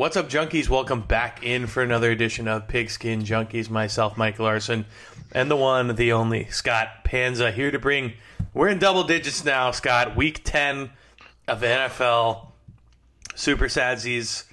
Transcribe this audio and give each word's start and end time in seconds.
What's 0.00 0.16
up, 0.16 0.30
junkies? 0.30 0.70
Welcome 0.70 1.02
back 1.02 1.44
in 1.44 1.66
for 1.66 1.82
another 1.82 2.10
edition 2.10 2.48
of 2.48 2.68
Pigskin 2.68 3.22
Junkies. 3.22 3.68
Myself, 3.68 4.16
Mike 4.16 4.38
Larson, 4.38 4.86
and 5.32 5.50
the 5.50 5.56
one, 5.56 5.94
the 5.94 6.10
only, 6.12 6.46
Scott 6.46 7.04
Panza, 7.04 7.50
here 7.50 7.70
to 7.70 7.78
bring. 7.78 8.14
We're 8.54 8.68
in 8.68 8.78
double 8.78 9.04
digits 9.04 9.44
now, 9.44 9.72
Scott. 9.72 10.16
Week 10.16 10.40
10 10.42 10.88
of 11.48 11.60
the 11.60 11.66
NFL. 11.66 12.46
Super 13.34 13.66
sadsies, 13.66 14.44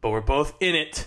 but 0.00 0.10
we're 0.10 0.20
both 0.20 0.54
in 0.58 0.74
it. 0.74 1.06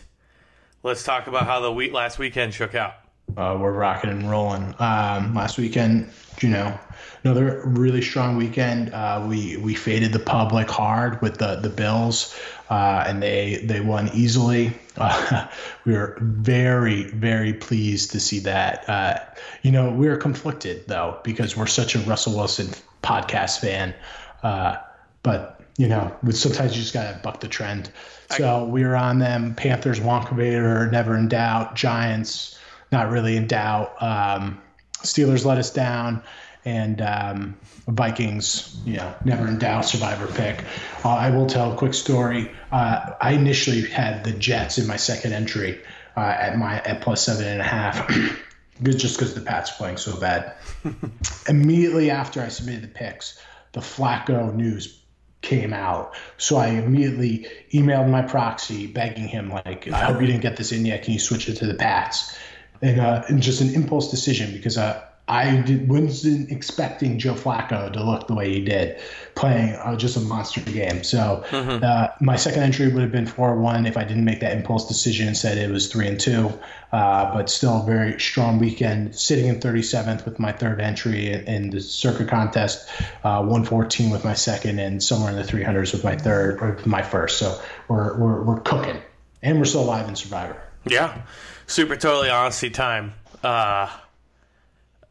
Let's 0.82 1.04
talk 1.04 1.28
about 1.28 1.46
how 1.46 1.60
the 1.60 1.70
week 1.74 1.92
last 1.92 2.18
weekend 2.18 2.54
shook 2.54 2.76
out. 2.76 2.94
Uh, 3.36 3.58
we're 3.60 3.74
rocking 3.74 4.12
and 4.12 4.32
rolling. 4.32 4.76
Um, 4.80 5.36
last 5.36 5.58
weekend, 5.58 6.10
you 6.42 6.48
know, 6.48 6.80
another 7.26 7.62
really 7.66 8.02
strong 8.02 8.38
weekend. 8.38 8.94
Uh, 8.94 9.26
we 9.28 9.58
we 9.58 9.76
faded 9.76 10.14
the 10.14 10.20
public 10.20 10.70
hard 10.70 11.22
with 11.22 11.38
the 11.38 11.58
the 11.58 11.70
Bills, 11.70 12.36
uh, 12.70 13.04
and 13.08 13.22
they 13.22 13.58
they 13.64 13.82
won 13.82 14.10
easily. 14.14 14.74
Uh, 15.02 15.48
we 15.86 15.94
were 15.94 16.18
very 16.20 17.04
very 17.04 17.54
pleased 17.54 18.12
to 18.12 18.20
see 18.20 18.40
that. 18.40 18.84
Uh, 18.90 19.18
you 19.62 19.72
know, 19.72 19.90
we 19.92 20.10
were 20.10 20.18
conflicted 20.18 20.86
though 20.88 21.18
because 21.24 21.56
we're 21.56 21.68
such 21.68 21.96
a 21.96 22.00
Russell 22.00 22.36
Wilson 22.36 22.68
podcast 23.02 23.62
fan, 23.62 23.96
uh, 24.44 24.76
but 25.24 25.62
you 25.78 25.88
know, 25.88 26.14
sometimes 26.32 26.76
you 26.76 26.82
just 26.82 26.94
gotta 26.94 27.18
buck 27.24 27.40
the 27.40 27.48
trend. 27.48 27.90
So 28.30 28.66
we 28.66 28.84
were 28.84 28.98
on 28.98 29.20
them. 29.20 29.56
Panthers, 29.56 30.02
Wonka 30.02 30.36
Vader, 30.36 30.92
never 30.92 31.16
in 31.16 31.30
doubt. 31.30 31.76
Giants 31.76 32.60
not 32.92 33.10
really 33.10 33.38
in 33.38 33.48
doubt. 33.48 34.02
Um, 34.02 34.62
Steelers 35.04 35.46
let 35.46 35.58
us 35.58 35.72
down, 35.72 36.22
and 36.70 37.02
um, 37.02 37.58
Vikings, 37.88 38.80
you 38.86 38.98
know, 38.98 39.16
never 39.26 39.48
in 39.48 39.58
doubt. 39.58 39.86
Survivor 39.86 40.28
pick. 40.28 40.64
Uh, 41.04 41.10
I 41.10 41.32
will 41.32 41.48
tell 41.48 41.74
a 41.74 41.76
quick 41.76 41.96
story. 41.96 42.52
Uh, 42.72 43.14
I 43.20 43.32
initially 43.32 43.82
had 43.82 44.24
the 44.24 44.32
Jets 44.32 44.78
in 44.78 44.86
my 44.86 44.96
second 44.96 45.34
entry 45.34 45.82
uh, 46.16 46.20
at 46.20 46.58
my 46.58 46.80
at 46.80 47.02
plus 47.02 47.24
seven 47.24 47.48
and 47.48 47.60
a 47.60 47.64
half. 47.64 48.08
just 48.84 49.18
because 49.18 49.34
the 49.34 49.42
Pats 49.42 49.72
playing 49.72 49.98
so 49.98 50.18
bad. 50.18 50.54
Immediately 51.50 52.12
after 52.12 52.42
I 52.42 52.48
submitted 52.48 52.84
the 52.84 52.88
picks, 52.88 53.42
the 53.74 53.82
Flacco 53.82 54.54
news 54.54 55.02
came 55.42 55.74
out. 55.74 56.14
So 56.38 56.58
I 56.58 56.68
immediately 56.68 57.48
emailed 57.74 58.10
my 58.10 58.22
proxy 58.22 58.88
begging 58.88 59.28
him, 59.28 59.50
like, 59.50 59.88
I 59.92 60.06
hope 60.06 60.22
you 60.22 60.28
didn't 60.28 60.42
get 60.42 60.56
this 60.56 60.72
in 60.72 60.86
yet. 60.86 61.04
Can 61.04 61.14
you 61.14 61.20
switch 61.20 61.50
it 61.50 61.56
to 61.58 61.66
the 61.66 61.74
Pats? 61.74 62.38
and, 62.82 63.00
uh, 63.00 63.24
and 63.28 63.42
just 63.42 63.62
an 63.62 63.74
impulse 63.74 64.12
decision 64.12 64.54
because 64.54 64.78
uh, 64.78 65.04
I 65.30 65.62
did, 65.62 65.88
wasn't 65.88 66.52
expecting 66.52 67.20
Joe 67.20 67.36
Flacco 67.36 67.94
to 67.94 68.04
look 68.04 68.28
the 68.28 68.34
way 68.34 68.52
he 68.52 68.62
did, 68.62 69.00
playing 69.36 69.76
uh, 69.76 69.96
just 69.96 70.18
a 70.18 70.22
monster 70.22 70.62
game. 70.62 71.04
So 71.04 71.44
mm-hmm. 71.48 71.84
uh, 71.84 72.08
my 72.20 72.36
second 72.36 72.64
entry 72.64 72.88
would 72.88 73.02
have 73.02 73.12
been 73.12 73.28
four 73.28 73.56
one 73.56 73.86
if 73.86 73.96
I 73.96 74.04
didn't 74.04 74.26
make 74.26 74.40
that 74.40 74.58
impulse 74.58 74.88
decision 74.88 75.28
and 75.28 75.38
said 75.38 75.58
it 75.58 75.72
was 75.72 75.88
three 75.88 76.08
and 76.08 76.20
two. 76.20 76.52
Uh, 76.92 77.32
but 77.34 77.50
still 77.50 77.84
a 77.84 77.86
very 77.86 78.20
strong 78.20 78.58
weekend, 78.58 79.16
sitting 79.16 79.46
in 79.46 79.60
37th 79.60 80.26
with 80.26 80.40
my 80.40 80.52
third 80.52 80.82
entry 80.82 81.32
in, 81.32 81.70
the 81.70 81.80
circuit 81.80 82.28
contest, 82.28 82.90
uh, 83.24 83.38
114 83.38 84.10
with 84.10 84.26
my 84.26 84.34
second, 84.34 84.80
and 84.80 85.04
somewhere 85.04 85.30
in 85.30 85.38
the 85.38 85.44
300s 85.44 85.94
with 85.94 86.04
my 86.04 86.16
third 86.18 86.60
or 86.60 86.80
my 86.86 87.04
first. 87.04 87.38
So 87.38 87.62
we're 87.88 88.18
we're, 88.18 88.44
we're 88.44 88.60
cooking, 88.62 89.00
and 89.44 89.60
we're 89.60 89.66
still 89.66 89.84
alive 89.84 90.10
in 90.10 90.16
Survivor. 90.16 90.60
Yeah 90.86 91.22
super 91.70 91.96
totally 91.96 92.30
honesty 92.30 92.70
time. 92.70 93.14
Uh, 93.44 93.90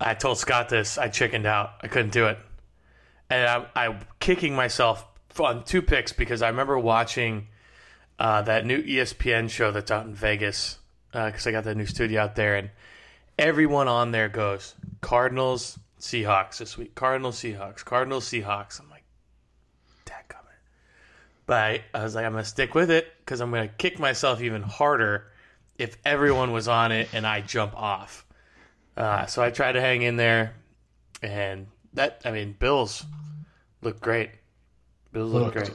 I 0.00 0.14
told 0.14 0.38
Scott 0.38 0.68
this. 0.68 0.98
I 0.98 1.08
chickened 1.08 1.46
out. 1.46 1.72
I 1.82 1.88
couldn't 1.88 2.12
do 2.12 2.26
it, 2.26 2.38
and 3.30 3.46
I'm, 3.46 3.66
I'm 3.74 3.98
kicking 4.20 4.54
myself 4.54 5.04
on 5.38 5.64
two 5.64 5.82
picks 5.82 6.12
because 6.12 6.42
I 6.42 6.48
remember 6.48 6.78
watching 6.78 7.48
uh, 8.18 8.42
that 8.42 8.66
new 8.66 8.82
ESPN 8.82 9.50
show 9.50 9.70
that's 9.70 9.90
out 9.90 10.06
in 10.06 10.14
Vegas 10.14 10.78
because 11.12 11.46
uh, 11.46 11.50
I 11.50 11.52
got 11.52 11.64
that 11.64 11.76
new 11.76 11.86
studio 11.86 12.22
out 12.22 12.36
there, 12.36 12.56
and 12.56 12.70
everyone 13.38 13.88
on 13.88 14.12
there 14.12 14.28
goes 14.28 14.74
Cardinals, 15.00 15.78
Seahawks 16.00 16.58
this 16.58 16.76
week. 16.76 16.94
Cardinals, 16.94 17.40
Seahawks, 17.40 17.84
Cardinals, 17.84 18.24
Seahawks. 18.28 18.80
I'm 18.80 18.90
like, 18.90 19.04
that 20.06 20.28
coming. 20.28 20.46
But 21.46 21.82
I, 21.94 22.02
was 22.02 22.14
like, 22.14 22.24
I'm 22.24 22.32
gonna 22.32 22.44
stick 22.44 22.74
with 22.74 22.90
it 22.90 23.06
because 23.20 23.40
I'm 23.40 23.50
gonna 23.50 23.68
kick 23.68 23.98
myself 23.98 24.42
even 24.42 24.62
harder 24.62 25.26
if 25.78 25.96
everyone 26.04 26.52
was 26.52 26.68
on 26.68 26.92
it 26.92 27.08
and 27.12 27.26
I 27.26 27.40
jump 27.40 27.76
off. 27.76 28.24
Uh, 28.98 29.26
so 29.26 29.42
I 29.42 29.50
tried 29.50 29.72
to 29.72 29.80
hang 29.80 30.02
in 30.02 30.16
there, 30.16 30.54
and 31.22 31.68
that 31.94 32.20
I 32.24 32.32
mean, 32.32 32.56
Bills 32.58 33.06
look 33.80 34.00
great. 34.00 34.30
Bills 35.12 35.32
look 35.32 35.52
great. 35.52 35.70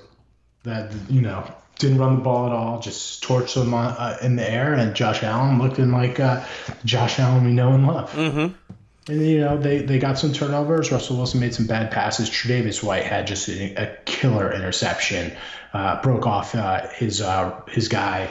That 0.64 0.92
you 1.10 1.22
know 1.22 1.50
didn't 1.80 2.00
run 2.00 2.18
the 2.18 2.22
ball 2.22 2.48
at 2.48 2.52
all, 2.52 2.82
just 2.82 3.24
torched 3.24 3.56
them 3.56 3.74
on, 3.74 3.94
uh, 3.94 4.18
in 4.22 4.36
the 4.36 4.50
air, 4.50 4.74
and 4.74 4.94
Josh 4.94 5.24
Allen 5.24 5.58
looking 5.58 5.92
like 5.92 6.20
uh, 6.20 6.46
Josh 6.84 7.18
Allen 7.18 7.46
we 7.46 7.52
know 7.52 7.72
and 7.72 7.88
love. 7.88 8.12
Mm-hmm. 8.12 9.12
And 9.12 9.26
you 9.26 9.40
know 9.40 9.58
they, 9.58 9.80
they 9.80 10.00
got 10.00 10.20
some 10.20 10.34
turnovers. 10.34 10.92
Russell 10.92 11.16
Wilson 11.16 11.40
made 11.40 11.54
some 11.54 11.66
bad 11.66 11.92
passes. 11.92 12.30
Tre'Davious 12.30 12.84
White 12.84 13.06
had 13.06 13.26
just 13.26 13.48
a, 13.48 13.74
a 13.76 13.98
killer 14.04 14.52
interception, 14.52 15.32
uh, 15.72 16.02
broke 16.02 16.28
off 16.28 16.56
uh, 16.56 16.90
his 16.90 17.22
uh, 17.22 17.62
his 17.70 17.88
guy 17.88 18.30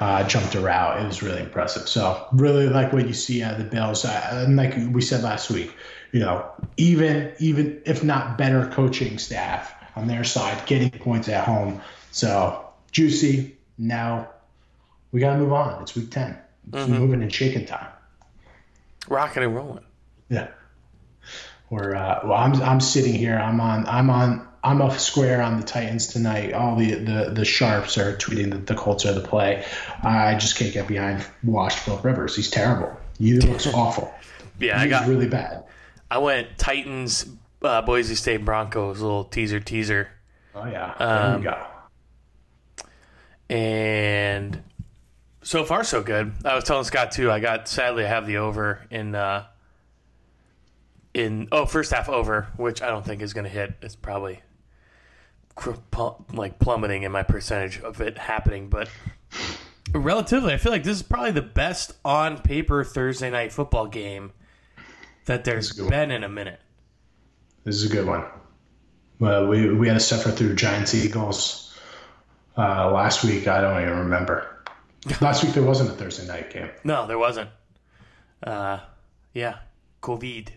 uh, 0.00 0.24
jumped 0.24 0.54
a 0.54 0.60
route. 0.60 1.02
It 1.02 1.06
was 1.06 1.22
really 1.22 1.40
impressive. 1.40 1.88
So 1.88 2.26
really 2.32 2.68
like 2.68 2.92
what 2.92 3.06
you 3.06 3.14
see 3.14 3.42
out 3.42 3.52
of 3.52 3.58
the 3.58 3.64
Bills. 3.64 4.04
Uh, 4.04 4.44
and 4.46 4.56
like 4.56 4.74
we 4.90 5.00
said 5.00 5.22
last 5.22 5.50
week, 5.50 5.74
you 6.12 6.20
know, 6.20 6.48
even 6.76 7.32
even 7.38 7.80
if 7.84 8.04
not 8.04 8.38
better 8.38 8.68
coaching 8.68 9.18
staff 9.18 9.74
on 9.96 10.06
their 10.06 10.24
side, 10.24 10.66
getting 10.66 10.90
points 10.90 11.28
at 11.28 11.44
home. 11.44 11.80
So 12.10 12.68
juicy. 12.90 13.56
Now 13.76 14.30
we 15.10 15.20
got 15.20 15.32
to 15.34 15.38
move 15.38 15.52
on. 15.52 15.82
It's 15.82 15.94
week 15.94 16.10
ten. 16.10 16.38
It's 16.68 16.84
mm-hmm. 16.84 16.94
moving 16.94 17.22
and 17.22 17.32
shaking 17.32 17.66
time. 17.66 17.88
Rocking 19.08 19.42
and 19.42 19.54
rolling. 19.54 19.84
Yeah. 20.28 20.48
We're 21.70 21.94
uh, 21.94 22.20
well. 22.24 22.34
I'm 22.34 22.54
I'm 22.62 22.80
sitting 22.80 23.14
here. 23.14 23.36
I'm 23.36 23.60
on. 23.60 23.86
I'm 23.86 24.10
on 24.10 24.46
I'm 24.64 24.80
a 24.80 24.98
square 24.98 25.42
on 25.42 25.60
the 25.60 25.66
Titans 25.66 26.06
tonight. 26.06 26.54
All 26.54 26.74
the 26.74 26.94
the, 26.94 27.30
the 27.30 27.44
sharps 27.44 27.98
are 27.98 28.16
tweeting 28.16 28.50
that 28.52 28.66
the 28.66 28.74
Colts 28.74 29.04
are 29.04 29.12
the 29.12 29.20
play. 29.20 29.64
I 30.02 30.34
just 30.36 30.56
can't 30.56 30.72
get 30.72 30.88
behind 30.88 31.24
washed 31.42 31.80
Philip 31.80 32.02
Rivers. 32.02 32.34
He's 32.34 32.50
terrible. 32.50 32.98
He 33.18 33.34
looks 33.34 33.66
awful. 33.74 34.12
Yeah, 34.58 34.82
He's 34.82 34.86
I 34.86 34.88
got 34.88 35.06
really 35.06 35.28
bad. 35.28 35.64
I 36.10 36.18
went 36.18 36.56
Titans, 36.56 37.26
uh, 37.60 37.82
Boise 37.82 38.14
State 38.14 38.44
Broncos, 38.44 39.02
little 39.02 39.24
teaser 39.24 39.60
teaser. 39.60 40.08
Oh 40.54 40.64
yeah, 40.64 40.94
there 40.98 41.08
um, 41.08 41.40
we 41.40 41.44
go. 41.44 41.66
And 43.50 44.62
so 45.42 45.64
far 45.64 45.84
so 45.84 46.02
good. 46.02 46.32
I 46.42 46.54
was 46.54 46.64
telling 46.64 46.84
Scott 46.84 47.12
too. 47.12 47.30
I 47.30 47.38
got 47.38 47.68
sadly 47.68 48.06
I 48.06 48.08
have 48.08 48.26
the 48.26 48.38
over 48.38 48.80
in 48.90 49.14
uh, 49.14 49.44
in 51.12 51.48
oh 51.52 51.66
first 51.66 51.92
half 51.92 52.08
over, 52.08 52.48
which 52.56 52.80
I 52.80 52.88
don't 52.88 53.04
think 53.04 53.20
is 53.20 53.34
going 53.34 53.44
to 53.44 53.50
hit. 53.50 53.74
It's 53.82 53.96
probably 53.96 54.40
like 56.32 56.58
plummeting 56.58 57.02
in 57.02 57.12
my 57.12 57.22
percentage 57.22 57.80
of 57.80 58.00
it 58.00 58.18
happening, 58.18 58.68
but 58.68 58.88
relatively, 59.92 60.52
I 60.52 60.56
feel 60.56 60.72
like 60.72 60.84
this 60.84 60.96
is 60.96 61.02
probably 61.02 61.30
the 61.30 61.42
best 61.42 61.92
on 62.04 62.38
paper 62.38 62.84
Thursday 62.84 63.30
night 63.30 63.52
football 63.52 63.86
game 63.86 64.32
that 65.26 65.44
there's 65.44 65.72
been 65.72 66.10
in 66.10 66.24
a 66.24 66.28
minute. 66.28 66.60
This 67.64 67.76
is 67.76 67.90
a 67.90 67.94
good 67.94 68.06
one. 68.06 68.24
Well, 69.18 69.46
we 69.46 69.72
we 69.72 69.88
had 69.88 69.94
to 69.94 70.00
suffer 70.00 70.30
through 70.30 70.54
Giants 70.56 70.94
Eagles 70.94 71.78
uh, 72.58 72.90
last 72.90 73.24
week. 73.24 73.46
I 73.48 73.60
don't 73.60 73.80
even 73.80 73.98
remember. 73.98 74.64
last 75.20 75.44
week 75.44 75.54
there 75.54 75.62
wasn't 75.62 75.90
a 75.90 75.92
Thursday 75.92 76.26
night 76.26 76.52
game. 76.52 76.70
No, 76.82 77.06
there 77.06 77.18
wasn't. 77.18 77.50
Uh, 78.42 78.80
yeah, 79.32 79.58
COVID. 80.02 80.48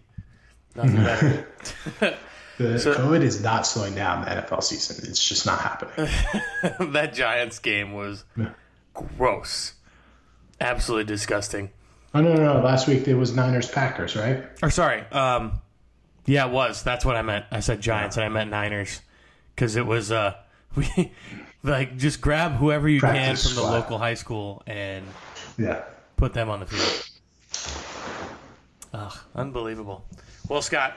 Nothing 0.75 0.95
better. 0.95 1.47
The 2.57 2.79
so, 2.79 2.93
COVID 2.95 3.21
is 3.21 3.41
not 3.41 3.67
slowing 3.67 3.93
down 3.93 4.25
the 4.25 4.31
NFL 4.31 4.63
season. 4.63 5.07
It's 5.09 5.27
just 5.27 5.45
not 5.45 5.59
happening. 5.59 6.09
that 6.91 7.13
Giants 7.13 7.59
game 7.59 7.93
was 7.93 8.23
yeah. 8.35 8.49
gross. 8.93 9.73
Absolutely 10.59 11.05
disgusting. 11.05 11.69
Oh 12.15 12.21
no, 12.21 12.33
no, 12.33 12.53
no! 12.53 12.61
Last 12.61 12.87
week 12.87 13.07
it 13.07 13.13
was 13.13 13.35
Niners 13.35 13.69
Packers, 13.69 14.15
right? 14.15 14.43
Or 14.63 14.71
sorry, 14.71 15.01
um, 15.11 15.61
yeah, 16.25 16.47
it 16.47 16.51
was. 16.51 16.81
That's 16.81 17.05
what 17.05 17.15
I 17.15 17.21
meant. 17.21 17.45
I 17.51 17.59
said 17.59 17.79
Giants 17.79 18.17
yeah. 18.17 18.23
and 18.23 18.31
I 18.31 18.33
meant 18.33 18.49
Niners 18.49 19.01
because 19.53 19.75
it 19.75 19.85
was 19.85 20.11
uh, 20.11 20.33
we 20.75 21.13
like 21.61 21.97
just 21.97 22.21
grab 22.21 22.53
whoever 22.53 22.89
you 22.89 22.99
Practice 22.99 23.45
can 23.45 23.55
from 23.55 23.63
the 23.63 23.69
local 23.69 23.99
high 23.99 24.15
school 24.15 24.63
and 24.65 25.05
yeah, 25.59 25.83
put 26.15 26.33
them 26.33 26.49
on 26.49 26.61
the 26.61 26.65
field. 26.65 27.09
Ugh, 28.93 29.17
unbelievable. 29.35 30.05
Well, 30.49 30.61
Scott, 30.61 30.93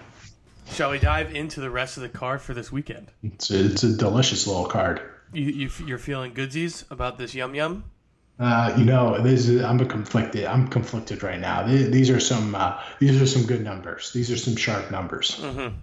Shall 0.67 0.91
we 0.91 0.99
dive 0.99 1.35
into 1.35 1.61
the 1.61 1.71
rest 1.71 1.97
of 1.97 2.03
the 2.03 2.09
card 2.09 2.41
for 2.41 2.55
this 2.55 2.71
weekend? 2.71 3.11
It's 3.23 3.51
a, 3.51 3.67
it's 3.67 3.83
a 3.83 3.97
delicious 3.97 4.47
little 4.47 4.67
card. 4.67 5.01
You, 5.33 5.47
you 5.47 5.71
you're 5.87 5.99
feeling 5.99 6.33
goodsies 6.35 6.91
about 6.91 7.19
this 7.19 7.35
yum 7.35 7.55
yum? 7.55 7.85
Uh, 8.39 8.75
you 8.79 8.85
know, 8.87 9.21
this 9.21 9.49
is, 9.49 9.63
I'm 9.63 9.79
a 9.81 9.85
conflicted. 9.85 10.47
I'm 10.47 10.67
conflicted 10.69 11.23
right 11.23 11.39
now. 11.39 11.67
These 11.67 12.09
are 12.09 12.21
some. 12.21 12.55
Uh, 12.55 12.81
these 12.99 13.21
are 13.21 13.27
some 13.27 13.43
good 13.45 13.63
numbers. 13.63 14.13
These 14.13 14.31
are 14.31 14.37
some 14.37 14.57
sharp 14.57 14.91
numbers. 14.91 15.39
Mm-hmm. 15.41 15.77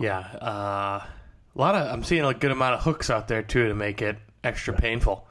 Yeah, 0.00 0.18
uh, 0.20 1.04
a 1.04 1.08
lot 1.56 1.74
of. 1.74 1.92
I'm 1.92 2.04
seeing 2.04 2.24
a 2.24 2.32
good 2.32 2.52
amount 2.52 2.76
of 2.76 2.82
hooks 2.82 3.10
out 3.10 3.26
there 3.26 3.42
too 3.42 3.66
to 3.66 3.74
make 3.74 4.02
it 4.02 4.16
extra 4.44 4.72
painful. 4.72 5.26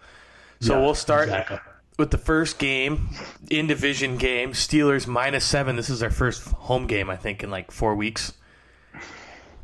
So 0.60 0.76
Yeah, 0.76 0.82
we'll 0.82 0.96
start 0.96 1.30
exactly. 1.30 1.60
With 1.98 2.12
the 2.12 2.18
first 2.18 2.60
game, 2.60 3.10
in 3.50 3.68
division 3.68 4.18
game. 4.18 4.54
Steelers 4.54 5.08
minus 5.08 5.46
seven. 5.46 5.76
This 5.76 5.90
is 5.90 6.04
our 6.04 6.12
first 6.12 6.44
home 6.52 6.88
game, 6.88 7.10
I 7.10 7.16
think, 7.16 7.44
in 7.44 7.50
like 7.50 7.72
four 7.72 7.96
weeks, 7.96 8.34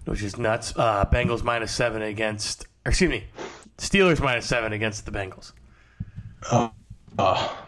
which 0.06 0.24
is 0.24 0.38
nuts. 0.38 0.74
Uh, 0.76 1.06
Bengals 1.06 1.44
minus 1.44 1.72
seven 1.72 2.02
against, 2.02 2.68
excuse 2.86 3.10
me, 3.10 3.26
Steelers 3.78 4.20
minus 4.20 4.46
seven 4.46 4.74
against 4.74 5.06
the 5.06 5.12
Bengals. 5.12 5.54
Oh, 6.52 6.72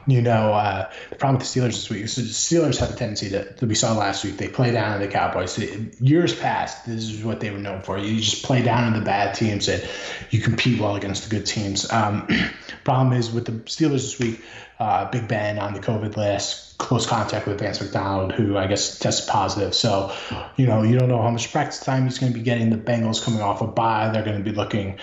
you 0.07 0.21
know, 0.21 0.53
uh, 0.53 0.89
the 1.09 1.15
problem 1.15 1.39
with 1.39 1.51
the 1.51 1.59
Steelers 1.59 1.73
this 1.73 1.89
week 1.89 2.03
is 2.03 2.15
the 2.15 2.23
Steelers 2.23 2.79
have 2.79 2.91
a 2.91 2.95
tendency 2.95 3.29
to, 3.29 3.55
that 3.57 3.65
we 3.65 3.75
saw 3.75 3.93
last 3.93 4.23
week. 4.23 4.37
They 4.37 4.47
play 4.47 4.71
down 4.71 4.93
on 4.93 5.01
the 5.01 5.07
Cowboys. 5.07 5.57
Years 5.99 6.33
past, 6.35 6.85
this 6.85 7.09
is 7.09 7.23
what 7.23 7.39
they 7.39 7.51
were 7.51 7.57
known 7.57 7.81
for. 7.81 7.97
You 7.97 8.19
just 8.19 8.43
play 8.43 8.61
down 8.61 8.83
on 8.83 8.99
the 8.99 9.05
bad 9.05 9.35
teams 9.35 9.67
and 9.67 9.87
you 10.29 10.41
compete 10.41 10.79
well 10.79 10.95
against 10.95 11.29
the 11.29 11.35
good 11.35 11.45
teams. 11.45 11.91
Um, 11.91 12.27
problem 12.83 13.13
is 13.13 13.31
with 13.31 13.45
the 13.45 13.51
Steelers 13.51 13.91
this 13.91 14.19
week, 14.19 14.41
uh, 14.79 15.09
Big 15.09 15.27
Ben 15.27 15.57
on 15.57 15.73
the 15.73 15.79
COVID 15.79 16.17
list, 16.17 16.77
close 16.77 17.07
contact 17.07 17.47
with 17.47 17.59
Vance 17.59 17.79
McDonald, 17.81 18.33
who 18.33 18.57
I 18.57 18.67
guess 18.67 18.99
tested 18.99 19.29
positive. 19.29 19.73
So, 19.73 20.13
you 20.57 20.67
know, 20.67 20.83
you 20.83 20.99
don't 20.99 21.07
know 21.07 21.21
how 21.21 21.31
much 21.31 21.51
practice 21.51 21.79
time 21.79 22.03
he's 22.03 22.19
going 22.19 22.33
to 22.33 22.37
be 22.37 22.43
getting. 22.43 22.69
The 22.69 22.77
Bengals 22.77 23.23
coming 23.23 23.41
off 23.41 23.61
a 23.61 23.67
bye, 23.67 24.09
they're 24.11 24.25
going 24.25 24.37
to 24.37 24.43
be 24.43 24.55
looking 24.55 24.99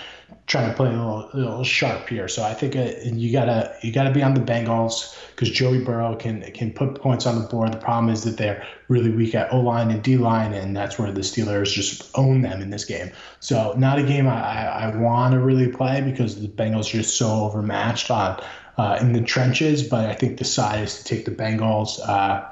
trying 0.47 0.69
to 0.69 0.75
play 0.75 0.87
a 0.87 0.91
little, 0.91 1.29
a 1.33 1.37
little 1.37 1.63
sharp 1.63 2.09
here. 2.09 2.27
So 2.27 2.43
I 2.43 2.53
think 2.53 2.75
uh, 2.75 2.91
you 3.03 3.31
gotta 3.31 3.75
you 3.81 3.91
gotta 3.91 4.11
be 4.11 4.21
on 4.21 4.33
the 4.33 4.41
Bengals 4.41 5.17
because 5.31 5.49
Joey 5.49 5.83
Burrow 5.83 6.15
can 6.15 6.41
can 6.51 6.71
put 6.71 6.95
points 7.01 7.25
on 7.25 7.41
the 7.41 7.47
board. 7.47 7.71
The 7.73 7.77
problem 7.77 8.13
is 8.13 8.23
that 8.23 8.37
they're 8.37 8.65
really 8.87 9.11
weak 9.11 9.35
at 9.35 9.51
O 9.53 9.59
line 9.59 9.91
and 9.91 10.03
D 10.03 10.17
line, 10.17 10.53
and 10.53 10.75
that's 10.75 10.99
where 10.99 11.11
the 11.11 11.21
Steelers 11.21 11.71
just 11.73 12.09
own 12.17 12.41
them 12.41 12.61
in 12.61 12.69
this 12.69 12.85
game. 12.85 13.11
So 13.39 13.73
not 13.77 13.99
a 13.99 14.03
game 14.03 14.27
I, 14.27 14.41
I, 14.41 14.63
I 14.63 14.95
want 14.95 15.33
to 15.33 15.39
really 15.39 15.69
play 15.69 16.01
because 16.01 16.39
the 16.39 16.47
Bengals 16.47 16.89
are 16.93 16.97
just 16.97 17.17
so 17.17 17.27
overmatched 17.27 18.11
on 18.11 18.41
uh, 18.77 18.97
in 19.01 19.13
the 19.13 19.21
trenches. 19.21 19.83
But 19.83 20.09
I 20.09 20.13
think 20.13 20.37
the 20.37 20.45
side 20.45 20.83
is 20.83 20.97
to 20.99 21.03
take 21.03 21.25
the 21.25 21.31
Bengals. 21.31 21.99
Uh, 21.99 22.45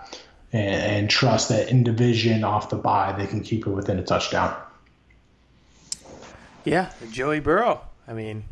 and, 0.53 0.81
and 0.81 1.09
trust 1.09 1.47
that 1.47 1.69
in 1.69 1.81
division 1.83 2.43
off 2.43 2.69
the 2.69 2.75
bye 2.75 3.13
they 3.17 3.25
can 3.25 3.39
keep 3.39 3.65
it 3.65 3.69
within 3.69 3.97
a 3.99 4.03
touchdown. 4.03 4.53
Yeah, 6.63 6.91
Joey 7.11 7.39
Burrow. 7.39 7.81
I 8.07 8.13
mean, 8.13 8.43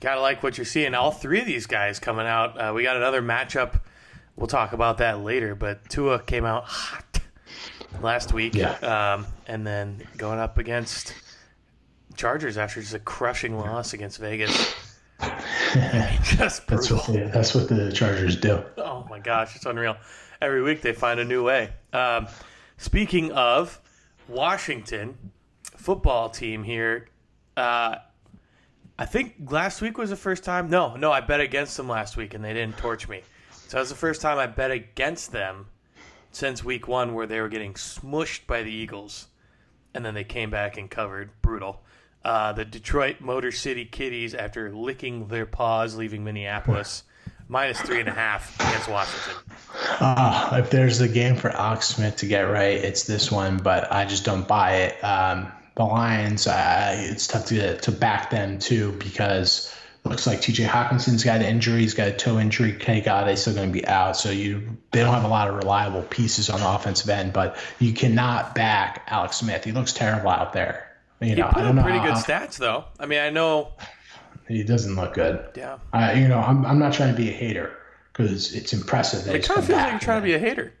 gotta 0.00 0.20
like 0.20 0.42
what 0.42 0.58
you're 0.58 0.64
seeing. 0.64 0.94
All 0.94 1.10
three 1.10 1.40
of 1.40 1.46
these 1.46 1.66
guys 1.66 1.98
coming 1.98 2.26
out. 2.26 2.58
Uh, 2.58 2.72
we 2.74 2.82
got 2.82 2.96
another 2.96 3.22
matchup. 3.22 3.80
We'll 4.36 4.46
talk 4.48 4.72
about 4.72 4.98
that 4.98 5.20
later. 5.20 5.54
But 5.54 5.88
Tua 5.88 6.20
came 6.20 6.44
out 6.44 6.64
hot 6.64 7.20
last 8.02 8.32
week, 8.32 8.54
Yeah. 8.54 8.72
um, 9.14 9.26
and 9.46 9.66
then 9.66 10.06
going 10.16 10.38
up 10.40 10.58
against 10.58 11.14
Chargers 12.16 12.56
after 12.58 12.80
just 12.80 12.94
a 12.94 12.98
crushing 12.98 13.56
loss 13.58 13.92
against 13.92 14.18
Vegas. 14.18 14.74
just 16.24 16.66
That's 16.66 16.90
what 16.90 17.06
the, 17.06 17.30
that's 17.32 17.54
what 17.54 17.68
the 17.68 17.92
Chargers 17.92 18.36
do. 18.36 18.62
Oh 18.78 19.06
my 19.08 19.20
gosh, 19.20 19.54
it's 19.56 19.66
unreal. 19.66 19.96
Every 20.42 20.62
week 20.62 20.82
they 20.82 20.92
find 20.92 21.20
a 21.20 21.24
new 21.24 21.44
way. 21.44 21.70
Um, 21.92 22.26
speaking 22.76 23.30
of 23.32 23.80
Washington 24.28 25.16
football 25.76 26.30
team 26.30 26.62
here, 26.62 27.08
uh, 27.56 27.96
I 28.98 29.06
think 29.06 29.34
last 29.50 29.82
week 29.82 29.98
was 29.98 30.10
the 30.10 30.16
first 30.16 30.44
time. 30.44 30.70
No, 30.70 30.96
no, 30.96 31.10
I 31.10 31.20
bet 31.20 31.40
against 31.40 31.76
them 31.76 31.88
last 31.88 32.16
week 32.16 32.34
and 32.34 32.44
they 32.44 32.54
didn't 32.54 32.78
torch 32.78 33.08
me. 33.08 33.22
So 33.50 33.76
that 33.76 33.80
was 33.80 33.88
the 33.88 33.96
first 33.96 34.20
time 34.20 34.38
I 34.38 34.46
bet 34.46 34.70
against 34.70 35.32
them 35.32 35.66
since 36.34 36.64
week 36.64 36.88
one, 36.88 37.14
where 37.14 37.26
they 37.26 37.40
were 37.40 37.48
getting 37.48 37.74
smushed 37.74 38.46
by 38.46 38.62
the 38.62 38.70
Eagles, 38.70 39.28
and 39.94 40.04
then 40.04 40.14
they 40.14 40.24
came 40.24 40.50
back 40.50 40.76
and 40.76 40.90
covered. 40.90 41.30
Brutal. 41.42 41.82
Uh, 42.24 42.52
the 42.52 42.64
Detroit 42.64 43.20
Motor 43.20 43.52
City 43.52 43.84
Kitties, 43.84 44.34
after 44.34 44.72
licking 44.72 45.28
their 45.28 45.46
paws, 45.46 45.96
leaving 45.96 46.24
Minneapolis, 46.24 47.04
minus 47.48 47.80
three 47.80 48.00
and 48.00 48.08
a 48.08 48.12
half 48.12 48.58
against 48.60 48.88
Washington. 48.88 49.42
Uh, 50.00 50.56
if 50.60 50.70
there's 50.70 51.00
a 51.00 51.08
game 51.08 51.36
for 51.36 51.50
Alex 51.50 51.86
Smith 51.86 52.16
to 52.16 52.26
get 52.26 52.42
right, 52.42 52.76
it's 52.76 53.04
this 53.04 53.30
one, 53.30 53.58
but 53.58 53.92
I 53.92 54.04
just 54.04 54.24
don't 54.24 54.48
buy 54.48 54.76
it. 54.76 55.04
Um, 55.04 55.52
the 55.76 55.84
Lions, 55.84 56.46
uh, 56.46 56.94
it's 57.10 57.26
tough 57.26 57.46
to 57.46 57.76
to 57.78 57.92
back 57.92 58.30
them 58.30 58.58
too 58.58 58.92
because 58.98 59.74
it 60.04 60.08
looks 60.08 60.26
like 60.26 60.40
T.J. 60.42 60.64
Hockenson's 60.64 61.24
got 61.24 61.36
an 61.36 61.42
injury, 61.46 61.80
he's 61.80 61.94
got 61.94 62.08
a 62.08 62.12
toe 62.12 62.38
injury. 62.38 62.72
Kenny 62.74 63.00
Golladay 63.02 63.36
still 63.38 63.54
going 63.54 63.68
to 63.68 63.72
be 63.72 63.86
out, 63.86 64.16
so 64.16 64.30
you 64.30 64.76
they 64.92 65.00
don't 65.00 65.14
have 65.14 65.24
a 65.24 65.28
lot 65.28 65.48
of 65.48 65.54
reliable 65.56 66.02
pieces 66.02 66.50
on 66.50 66.60
the 66.60 66.68
offensive 66.68 67.08
end. 67.08 67.32
But 67.32 67.56
you 67.78 67.92
cannot 67.92 68.54
back 68.54 69.04
Alex 69.08 69.36
Smith. 69.38 69.64
He 69.64 69.72
looks 69.72 69.92
terrible 69.92 70.30
out 70.30 70.52
there. 70.52 70.90
You 71.20 71.28
He 71.30 71.34
know, 71.36 71.48
put 71.48 71.56
I 71.58 71.62
don't 71.62 71.76
know. 71.76 71.82
pretty 71.82 72.00
good 72.00 72.14
stats, 72.16 72.56
though. 72.58 72.84
I 73.00 73.06
mean, 73.06 73.18
I 73.20 73.30
know. 73.30 73.72
he 74.46 74.62
doesn't 74.62 74.94
look 74.94 75.14
good. 75.14 75.42
Yeah, 75.56 75.78
Uh, 75.92 76.12
you 76.14 76.28
know, 76.28 76.38
I'm, 76.38 76.66
I'm 76.66 76.78
not 76.78 76.92
trying 76.92 77.10
to 77.14 77.16
be 77.16 77.30
a 77.30 77.32
hater 77.32 77.74
because 78.12 78.52
it's 78.54 78.72
impressive. 78.74 79.24
That 79.24 79.34
it 79.34 79.38
he's 79.38 79.48
kind 79.48 79.58
of 79.60 79.64
feels 79.66 79.78
like 79.80 79.90
you're 79.92 80.00
trying 80.00 80.20
to 80.20 80.24
be 80.26 80.34
a 80.34 80.38
hater. 80.38 80.72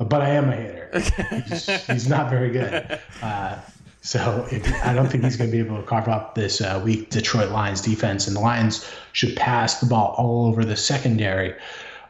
but 0.00 0.22
I 0.22 0.30
am 0.30 0.48
a 0.48 0.56
hater. 0.56 0.90
he's, 1.46 1.86
he's 1.86 2.08
not 2.08 2.30
very 2.30 2.50
good. 2.50 2.98
Uh, 3.22 3.58
so 4.02 4.46
if, 4.50 4.66
I 4.84 4.94
don't 4.94 5.08
think 5.08 5.24
he's 5.24 5.36
going 5.36 5.50
to 5.50 5.56
be 5.56 5.62
able 5.62 5.80
to 5.80 5.86
carve 5.86 6.08
up 6.08 6.34
this 6.34 6.60
uh, 6.60 6.80
weak 6.82 7.10
Detroit 7.10 7.50
Lions 7.50 7.80
defense, 7.80 8.26
and 8.26 8.36
the 8.36 8.40
Lions 8.40 8.88
should 9.12 9.36
pass 9.36 9.80
the 9.80 9.86
ball 9.86 10.14
all 10.16 10.46
over 10.46 10.64
the 10.64 10.76
secondary. 10.76 11.54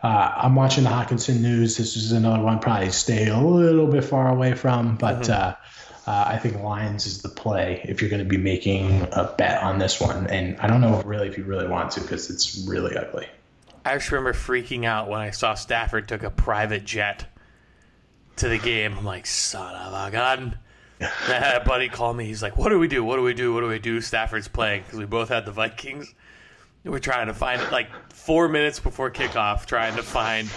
Uh, 0.03 0.33
I'm 0.37 0.55
watching 0.55 0.85
the 0.85 0.91
Hockenson 0.91 1.41
news. 1.41 1.77
This 1.77 1.97
is 1.97 2.13
another 2.13 2.43
one 2.43 2.59
probably 2.59 2.91
stay 2.91 3.29
a 3.29 3.39
little 3.39 3.87
bit 3.87 4.05
far 4.05 4.29
away 4.29 4.55
from, 4.55 4.97
but 4.97 5.29
uh, 5.29 5.57
uh, 6.07 6.25
I 6.27 6.39
think 6.39 6.63
Lions 6.63 7.07
is 7.07 7.23
the 7.23 7.29
play 7.29 7.85
if 7.85 8.01
you're 8.01 8.11
going 8.11 8.23
to 8.23 8.29
be 8.29 8.39
making 8.39 9.07
a 9.13 9.35
bet 9.37 9.63
on 9.63 9.79
this 9.79 10.01
one. 10.01 10.27
And 10.29 10.59
I 10.61 10.67
don't 10.69 10.81
know 10.81 11.03
really 11.03 11.29
if 11.29 11.37
you 11.37 11.45
really 11.45 11.69
want 11.69 11.91
to 11.93 12.01
because 12.01 12.31
it's 12.31 12.65
really 12.67 12.97
ugly. 12.97 13.27
I 13.85 13.95
just 13.95 14.11
remember 14.11 14.33
freaking 14.33 14.85
out 14.85 15.09
when 15.09 15.21
I 15.21 15.31
saw 15.31 15.55
Stafford 15.55 16.09
took 16.09 16.23
a 16.23 16.31
private 16.31 16.85
jet 16.85 17.27
to 18.37 18.49
the 18.49 18.59
game. 18.59 18.97
I'm 18.97 19.05
like, 19.05 19.27
son 19.27 19.75
of 19.75 19.93
a 19.93 20.11
gun. 20.11 20.59
Buddy 21.65 21.89
called 21.89 22.17
me. 22.17 22.27
He's 22.27 22.43
like, 22.43 22.57
"What 22.57 22.69
do 22.69 22.79
we 22.79 22.89
do? 22.89 23.03
What 23.03 23.17
do 23.17 23.23
we 23.23 23.35
do? 23.35 23.55
What 23.55 23.61
do 23.61 23.69
we 23.69 23.79
do?" 23.79 24.01
Stafford's 24.01 24.49
playing 24.49 24.83
because 24.83 24.99
we 24.99 25.07
both 25.07 25.31
had 25.31 25.47
the 25.47 25.53
Vikings. 25.53 26.15
We're 26.85 26.99
trying 26.99 27.27
to 27.29 27.35
find 27.35 27.61
like 27.71 27.89
four 28.13 28.49
minutes 28.49 28.81
before 28.81 29.11
kickoff, 29.11 29.67
trying 29.67 29.97
to 29.97 30.03
find 30.03 30.49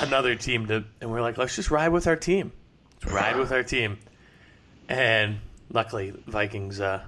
another 0.00 0.34
team 0.36 0.66
to, 0.66 0.84
and 1.00 1.10
we're 1.10 1.22
like, 1.22 1.38
"Let's 1.38 1.56
just 1.56 1.70
ride 1.70 1.88
with 1.88 2.06
our 2.06 2.16
team. 2.16 2.52
Let's 3.02 3.12
ride 3.12 3.36
with 3.36 3.52
our 3.52 3.62
team." 3.64 3.98
And 4.88 5.40
luckily, 5.70 6.12
Vikings 6.26 6.80
uh, 6.80 7.02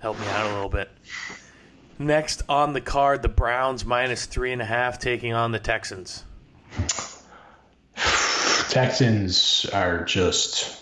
helped 0.00 0.20
me 0.20 0.26
out 0.28 0.50
a 0.50 0.54
little 0.54 0.68
bit. 0.68 0.90
Next 2.00 2.42
on 2.48 2.72
the 2.72 2.80
card, 2.80 3.22
the 3.22 3.28
Browns 3.28 3.84
minus 3.84 4.26
three 4.26 4.52
and 4.52 4.62
a 4.62 4.64
half 4.64 4.98
taking 4.98 5.32
on 5.32 5.52
the 5.52 5.58
Texans. 5.58 6.24
Texans 8.68 9.66
are 9.72 10.04
just 10.04 10.77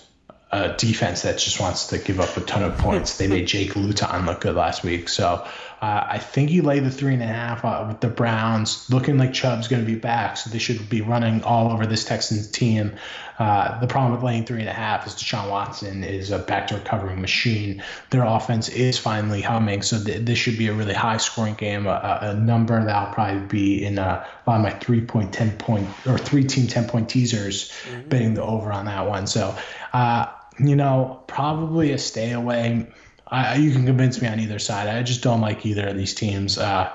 a 0.53 0.75
defense 0.77 1.23
that 1.23 1.39
just 1.39 1.61
wants 1.61 1.89
to 1.89 1.99
give 1.99 2.21
up 2.21 2.37
a 2.37 2.41
ton 2.41 2.63
of 2.63 2.79
points. 2.79 3.19
they 3.19 3.27
made 3.27 3.47
Jake 3.49 3.75
Luton 3.75 4.27
look 4.27 4.41
good 4.41 4.55
last 4.55 4.85
week, 4.85 5.09
so 5.09 5.45
uh, 5.83 6.07
I 6.09 6.19
think 6.19 6.49
he 6.49 6.63
laid 6.63 6.85
the 6.85 6.91
three 6.91 7.13
and 7.13 7.23
a 7.23 7.27
half 7.27 7.63
uh, 7.65 7.85
with 7.87 8.01
the 8.01 8.09
Browns, 8.09 8.89
looking 8.89 9.19
like 9.19 9.35
Chubb's 9.35 9.69
going 9.69 9.85
to 9.85 9.87
be 9.87 9.99
back, 9.99 10.39
so 10.39 10.49
they 10.49 10.59
should 10.59 10.89
be 10.89 11.03
running 11.03 11.43
all 11.43 11.71
over 11.71 11.85
this 11.85 12.05
Texans 12.05 12.51
team. 12.51 12.95
Uh, 13.39 13.79
the 13.81 13.87
problem 13.87 14.13
with 14.13 14.23
laying 14.23 14.47
three 14.47 14.61
and 14.61 14.69
a 14.71 14.73
half 14.73 15.07
is 15.07 15.13
Deshaun 15.13 15.51
Watson 15.51 16.03
is 16.03 16.31
a 16.31 16.39
backdoor 16.39 16.79
covering 16.81 17.21
machine. 17.21 17.83
Their 18.09 18.25
offense 18.25 18.71
is 18.71 18.99
finally 18.99 19.43
humming, 19.43 19.83
so 19.83 20.03
th- 20.03 20.25
this 20.25 20.39
should 20.39 20.57
be 20.57 20.69
a 20.69 20.73
really 20.73 20.95
high 20.95 21.19
scoring 21.19 21.55
game, 21.55 21.87
a, 21.87 22.19
a 22.23 22.35
number 22.35 22.83
that'll 22.83 23.13
probably 23.13 23.47
be 23.47 23.85
in 23.85 23.99
uh, 23.99 24.25
a 24.47 24.51
lot 24.51 24.57
of 24.57 24.63
my 24.63 24.71
three 24.71 25.03
point, 25.03 25.35
10 25.35 25.59
point, 25.59 25.87
or 26.07 26.17
three 26.17 26.45
team 26.45 26.67
10 26.67 26.89
point 26.89 27.11
teasers, 27.11 27.71
betting 28.09 28.33
the 28.33 28.43
over 28.43 28.73
on 28.73 28.87
that 28.87 29.07
one. 29.07 29.27
So, 29.27 29.55
uh, 29.93 30.27
you 30.59 30.77
know, 30.77 31.23
probably 31.27 31.93
a 31.93 31.99
stay 31.99 32.33
away. 32.33 32.87
I, 33.27 33.57
you 33.57 33.73
can 33.73 33.85
convince 33.85 34.23
me 34.23 34.29
on 34.29 34.39
either 34.39 34.59
side. 34.59 34.89
I 34.89 35.03
just 35.03 35.23
don't 35.23 35.41
like 35.41 35.67
either 35.67 35.89
of 35.89 35.97
these 35.97 36.15
teams. 36.15 36.59
Uh, 36.59 36.93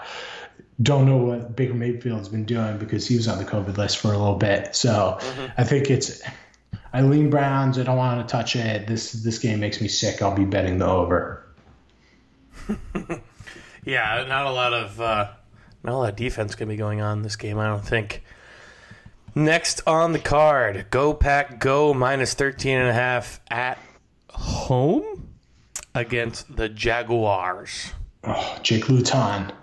don't 0.82 1.06
know 1.06 1.18
what 1.18 1.56
Baker 1.56 1.74
Mayfield's 1.74 2.30
been 2.30 2.46
doing 2.46 2.77
because 2.77 3.08
he 3.08 3.15
was 3.15 3.27
on 3.27 3.38
the 3.38 3.46
COVID 3.46 3.77
list 3.77 3.98
for 3.98 4.13
a 4.13 4.18
little 4.18 4.36
bit. 4.36 4.75
So 4.75 5.20
I 5.58 5.63
think 5.63 5.89
it's. 5.89 6.22
I 6.94 7.01
lean 7.01 7.30
Browns. 7.30 7.77
I 7.80 7.84
don't 7.84 7.98
want 7.98 8.27
to 8.27 8.32
touch 8.32 8.56
it. 8.56 8.88
This 8.88 9.12
this 9.12 9.39
game 9.39 9.60
makes 9.60 9.80
me 9.80 9.88
sick. 9.88 10.22
I'll 10.22 10.36
be 10.36 10.46
betting 10.46 10.77
the 10.77 10.88
over. 10.88 11.46
Yeah, 13.86 14.25
not 14.27 14.46
a 14.46 14.51
lot 14.51 14.74
of 14.74 15.01
uh, 15.01 15.32
not 15.84 15.94
a 15.94 15.98
lot 15.98 16.10
of 16.10 16.15
defense 16.15 16.56
to 16.56 16.65
be 16.65 16.75
going 16.75 17.01
on 17.01 17.24
this 17.24 17.36
game. 17.36 17.58
I 17.58 17.68
don't 17.68 17.86
think. 17.86 18.24
Next 19.34 19.82
on 19.88 20.12
the 20.12 20.20
card, 20.20 20.88
Go 20.90 21.14
Pack 21.14 21.60
Go 21.60 21.94
minus 21.94 22.34
13 22.34 22.78
and 22.78 22.90
a 22.90 22.94
half 22.94 23.40
at 23.50 23.78
home 24.30 25.30
against 25.96 26.54
the 26.56 26.68
Jaguars. 26.68 27.94
Oh, 28.26 28.60
Jake 28.62 28.90
Luton 28.90 29.54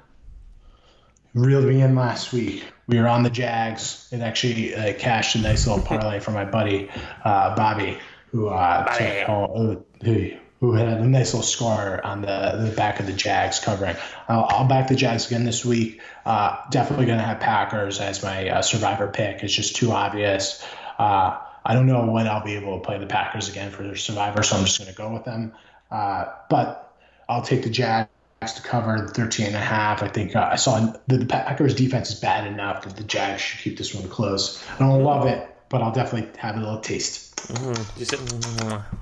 reeled 1.34 1.66
me 1.66 1.82
in 1.82 1.94
last 1.94 2.32
week. 2.32 2.64
We 2.86 2.98
were 2.98 3.08
on 3.08 3.22
the 3.22 3.30
Jags. 3.30 4.08
It 4.10 4.20
actually 4.20 4.74
uh, 4.74 4.94
cashed 4.94 5.36
a 5.36 5.40
nice 5.40 5.66
little 5.66 5.84
parlay 5.84 6.20
for 6.20 6.30
my 6.30 6.46
buddy 6.46 6.88
uh, 7.22 7.54
Bobby, 7.54 7.98
who 8.30 8.48
uh, 8.48 8.84
took 8.94 9.26
home, 9.26 9.84
who 10.02 10.32
who 10.60 10.72
had 10.72 10.88
a 10.88 11.06
nice 11.06 11.32
little 11.34 11.46
score 11.46 12.04
on 12.04 12.22
the, 12.22 12.66
the 12.68 12.74
back 12.76 12.98
of 12.98 13.06
the 13.06 13.12
Jags 13.12 13.60
covering. 13.60 13.96
I'll, 14.28 14.46
I'll 14.50 14.68
back 14.68 14.88
the 14.88 14.96
Jags 14.96 15.26
again 15.26 15.44
this 15.44 15.64
week. 15.64 16.00
Uh, 16.26 16.56
definitely 16.70 17.06
going 17.06 17.18
to 17.18 17.24
have 17.24 17.38
Packers 17.38 18.00
as 18.00 18.22
my 18.22 18.48
uh, 18.48 18.62
survivor 18.62 19.06
pick. 19.08 19.42
It's 19.44 19.54
just 19.54 19.76
too 19.76 19.92
obvious. 19.92 20.64
Uh, 20.98 21.38
I 21.64 21.74
don't 21.74 21.86
know 21.86 22.06
when 22.06 22.26
I'll 22.26 22.44
be 22.44 22.56
able 22.56 22.78
to 22.78 22.84
play 22.84 22.98
the 22.98 23.06
Packers 23.06 23.48
again 23.48 23.70
for 23.70 23.82
their 23.84 23.96
survivor, 23.96 24.42
so 24.42 24.56
I'm 24.56 24.64
just 24.64 24.78
going 24.78 24.90
to 24.90 24.96
go 24.96 25.12
with 25.12 25.24
them. 25.24 25.52
Uh, 25.90 26.26
but 26.50 26.96
I'll 27.28 27.42
take 27.42 27.62
the 27.62 27.70
Jags 27.70 28.08
to 28.40 28.62
cover 28.62 29.06
13 29.08 29.46
and 29.46 29.54
a 29.54 29.60
half. 29.60 30.02
I 30.02 30.08
think 30.08 30.34
uh, 30.34 30.48
I 30.50 30.56
saw 30.56 30.92
the, 31.06 31.18
the 31.18 31.26
Packers 31.26 31.74
defense 31.74 32.10
is 32.10 32.18
bad 32.18 32.46
enough 32.46 32.84
that 32.84 32.96
the 32.96 33.04
Jags 33.04 33.42
should 33.42 33.60
keep 33.60 33.78
this 33.78 33.94
one 33.94 34.08
close. 34.08 34.64
I 34.74 34.78
don't 34.78 35.04
love 35.04 35.26
it, 35.26 35.48
but 35.68 35.82
I'll 35.82 35.92
definitely 35.92 36.30
have 36.38 36.56
a 36.56 36.60
little 36.60 36.80
taste. 36.80 37.36
Mm, 37.36 37.98
just, 37.98 38.10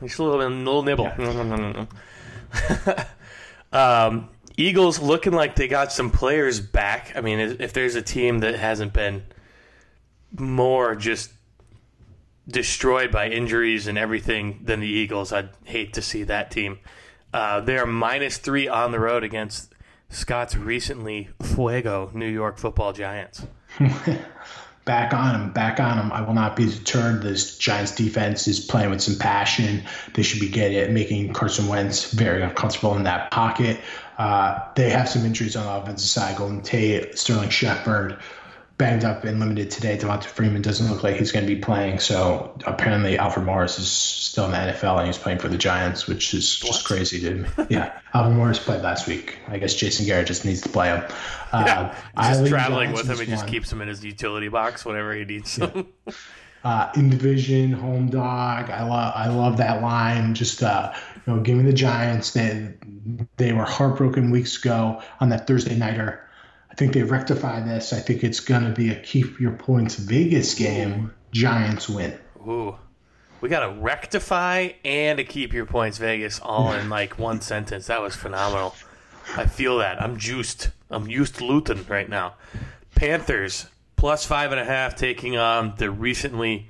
just 0.01 0.19
a 0.19 0.23
little, 0.23 0.49
little 0.49 0.83
nibble. 0.83 1.11
um, 3.73 4.29
Eagles 4.57 4.99
looking 5.01 5.33
like 5.33 5.57
they 5.57 5.69
got 5.69 5.93
some 5.93 6.11
players 6.11 6.61
back. 6.61 7.13
I 7.15 7.21
mean, 7.21 7.39
if 7.39 7.73
there's 7.73 7.95
a 7.95 8.03
team 8.03 8.41
that 8.41 8.57
hasn't 8.57 8.93
been 8.93 9.23
more 10.39 10.95
just 10.95 11.33
destroyed 12.49 13.11
by 13.11 13.29
injuries 13.29 13.87
and 13.87 13.99
everything 13.99 14.61
than 14.63 14.81
the 14.81 14.89
Eagles, 14.89 15.33
I'd 15.33 15.51
hate 15.65 15.93
to 15.95 16.03
see 16.03 16.23
that 16.25 16.51
team. 16.51 16.79
Uh, 17.33 17.61
they 17.61 17.77
are 17.77 17.87
minus 17.87 18.39
three 18.39 18.69
on 18.69 18.93
the 18.93 19.01
road 19.01 19.25
against 19.25 19.75
Scott's 20.09 20.57
recently 20.57 21.29
Fuego 21.43 22.11
New 22.15 22.29
York 22.29 22.59
Football 22.59 22.93
Giants. 22.93 23.47
back 24.87 25.13
on 25.13 25.35
him, 25.35 25.51
back 25.51 25.79
on 25.79 25.99
him. 25.99 26.11
I 26.13 26.23
will 26.23 26.33
not 26.33 26.57
be 26.57 26.65
deterred. 26.65 27.21
This 27.21 27.59
Giants 27.59 27.95
defense 27.95 28.49
is 28.49 28.59
playing 28.59 28.89
with 28.89 29.03
some 29.03 29.19
passion. 29.19 29.83
They 30.15 30.23
should 30.23 30.41
be 30.41 30.49
getting 30.49 30.79
it, 30.79 30.91
making 30.91 31.35
Carson 31.35 31.67
Wentz 31.67 32.13
very 32.13 32.41
uncomfortable 32.41 32.97
in 32.97 33.03
that 33.03 33.31
pocket. 33.31 33.81
Uh, 34.17 34.59
they 34.77 34.89
have 34.89 35.09
some 35.09 35.27
injuries 35.27 35.57
on 35.57 35.67
the 35.67 35.83
offensive 35.83 36.09
side. 36.09 36.37
Golden 36.37 36.63
Tate, 36.63 37.19
Sterling 37.19 37.51
Shepard, 37.51 38.17
banged 38.79 39.05
up 39.05 39.25
and 39.25 39.41
limited 39.41 39.71
today. 39.71 39.97
Devonta 39.97 40.25
Freeman 40.25 40.61
doesn't 40.61 40.91
look 40.91 41.03
like 41.03 41.17
he's 41.17 41.33
going 41.33 41.47
to 41.47 41.55
be 41.55 41.61
playing. 41.61 41.99
So 41.99 42.55
apparently 42.67 43.19
Alfred 43.19 43.47
Morris 43.47 43.79
is 43.79 43.89
still 43.89 44.45
in 44.45 44.51
the 44.51 44.57
NFL 44.59 44.99
and 44.99 45.07
he's 45.07 45.17
playing 45.17 45.39
for 45.39 45.49
the 45.49 45.57
Giants, 45.57 46.07
which 46.07 46.35
is 46.35 46.59
just 46.59 46.85
crazy 46.85 47.21
to 47.21 47.35
me. 47.35 47.49
yeah, 47.71 47.99
Alfred 48.13 48.37
Morris 48.37 48.59
played 48.59 48.83
last 48.83 49.07
week. 49.07 49.39
I 49.49 49.59
guess 49.59 49.75
Jason 49.75 50.05
Garrett 50.05 50.27
just 50.27 50.45
needs 50.45 50.61
to 50.63 50.69
play 50.69 50.89
him. 50.89 51.03
Uh, 51.53 51.65
yeah, 51.67 51.95
just 52.35 52.47
traveling 52.49 52.93
with 52.93 53.09
him. 53.09 53.19
He 53.19 53.27
just 53.27 53.47
keeps 53.47 53.73
him 53.73 53.81
in 53.81 53.89
his 53.89 54.05
utility 54.05 54.49
box 54.49 54.85
whenever 54.85 55.15
he 55.15 55.25
needs 55.25 55.57
yeah. 55.57 55.83
uh, 56.65 56.91
in 56.97 57.09
division, 57.09 57.73
home 57.73 58.11
dog. 58.11 58.69
I 58.69 58.83
love 58.83 59.13
I 59.17 59.29
love 59.29 59.57
that 59.57 59.81
line. 59.81 60.35
Just 60.35 60.63
uh, 60.63 60.93
you 61.27 61.33
know, 61.33 61.41
give 61.41 61.57
me 61.57 61.63
the 61.63 61.73
Giants. 61.73 62.33
They 62.33 62.75
they 63.39 63.53
were 63.53 63.65
heartbroken 63.65 64.31
weeks 64.31 64.59
ago 64.63 65.01
on 65.21 65.31
that 65.31 65.47
Thursday 65.47 65.77
nighter 65.77 66.26
think 66.77 66.93
they 66.93 67.03
rectify 67.03 67.61
this. 67.61 67.93
I 67.93 68.01
think 68.01 68.23
it's 68.23 68.41
going 68.41 68.65
to 68.65 68.71
be 68.71 68.91
a 68.91 68.95
keep 68.95 69.41
your 69.41 69.53
points 69.53 69.97
Vegas 69.97 70.55
game. 70.55 71.13
Giants 71.33 71.89
win. 71.89 72.19
Ooh. 72.47 72.77
We 73.41 73.49
got 73.49 73.61
to 73.61 73.81
rectify 73.81 74.71
and 74.85 75.19
a 75.19 75.25
keep 75.25 75.53
your 75.53 75.67
points 75.67 75.99
Vegas 75.99 76.41
all 76.41 76.73
in 76.73 76.89
like 76.89 77.19
one 77.19 77.41
sentence. 77.41 77.87
That 77.87 78.01
was 78.01 78.15
phenomenal. 78.15 78.75
I 79.37 79.47
feel 79.47 79.79
that. 79.79 80.01
I'm 80.01 80.19
juiced. 80.19 80.71
I'm 80.91 81.09
used 81.09 81.37
to 81.37 81.45
Luton 81.45 81.85
right 81.89 82.09
now. 82.09 82.35
Panthers 82.95 83.67
plus 83.97 84.25
five 84.25 84.53
and 84.53 84.61
a 84.61 84.65
half 84.65 84.95
taking 84.95 85.37
on 85.37 85.75
the 85.79 85.91
recently 85.91 86.69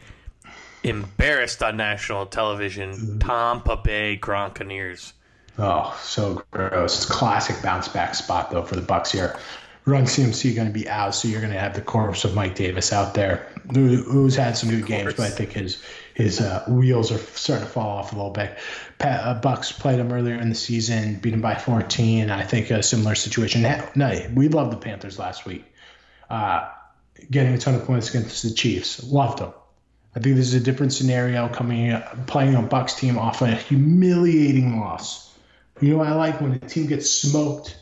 embarrassed 0.82 1.62
on 1.62 1.76
national 1.76 2.26
television 2.26 2.92
mm-hmm. 2.92 3.18
Tampa 3.18 3.76
Bay 3.76 4.18
Gronkaneers. 4.20 5.12
Oh, 5.58 5.98
so 6.02 6.42
gross. 6.50 6.96
It's 6.96 7.10
a 7.10 7.12
classic 7.12 7.62
bounce 7.62 7.88
back 7.88 8.14
spot 8.14 8.50
though 8.50 8.62
for 8.62 8.76
the 8.76 8.82
Bucks 8.82 9.10
here. 9.12 9.38
Run 9.86 10.02
CMC 10.02 10.56
going 10.56 10.66
to 10.66 10.74
be 10.74 10.88
out, 10.88 11.14
so 11.14 11.28
you're 11.28 11.40
going 11.40 11.52
to 11.52 11.60
have 11.60 11.74
the 11.74 11.80
corpse 11.80 12.24
of 12.24 12.34
Mike 12.34 12.56
Davis 12.56 12.92
out 12.92 13.14
there, 13.14 13.46
who, 13.72 14.02
who's 14.02 14.34
had 14.34 14.56
some 14.56 14.68
good 14.68 14.84
games, 14.84 15.14
but 15.14 15.26
I 15.26 15.30
think 15.30 15.52
his 15.52 15.80
his 16.12 16.40
uh, 16.40 16.64
wheels 16.66 17.12
are 17.12 17.18
starting 17.18 17.66
to 17.66 17.72
fall 17.72 17.98
off 17.98 18.12
a 18.12 18.16
little 18.16 18.32
bit. 18.32 18.58
Pat, 18.98 19.20
uh, 19.22 19.34
Bucks 19.34 19.70
played 19.70 20.00
him 20.00 20.10
earlier 20.10 20.34
in 20.34 20.48
the 20.48 20.56
season, 20.56 21.20
beat 21.20 21.34
him 21.34 21.40
by 21.40 21.54
14. 21.54 22.30
I 22.30 22.42
think 22.42 22.70
a 22.70 22.82
similar 22.82 23.14
situation. 23.14 23.62
No, 23.94 24.28
we 24.34 24.48
loved 24.48 24.72
the 24.72 24.78
Panthers 24.78 25.20
last 25.20 25.44
week, 25.44 25.64
uh, 26.30 26.68
getting 27.30 27.54
a 27.54 27.58
ton 27.58 27.76
of 27.76 27.84
points 27.84 28.08
against 28.10 28.42
the 28.42 28.50
Chiefs. 28.50 29.04
Loved 29.04 29.38
them. 29.38 29.52
I 30.16 30.20
think 30.20 30.34
this 30.34 30.48
is 30.48 30.54
a 30.54 30.60
different 30.60 30.94
scenario 30.94 31.48
coming 31.48 32.02
playing 32.26 32.56
a 32.56 32.62
Bucks 32.62 32.94
team 32.94 33.18
off 33.18 33.40
a 33.42 33.54
humiliating 33.54 34.80
loss. 34.80 35.32
You 35.80 35.96
know, 35.96 36.02
I 36.02 36.12
like 36.12 36.40
when 36.40 36.54
a 36.54 36.58
team 36.58 36.86
gets 36.86 37.08
smoked, 37.08 37.78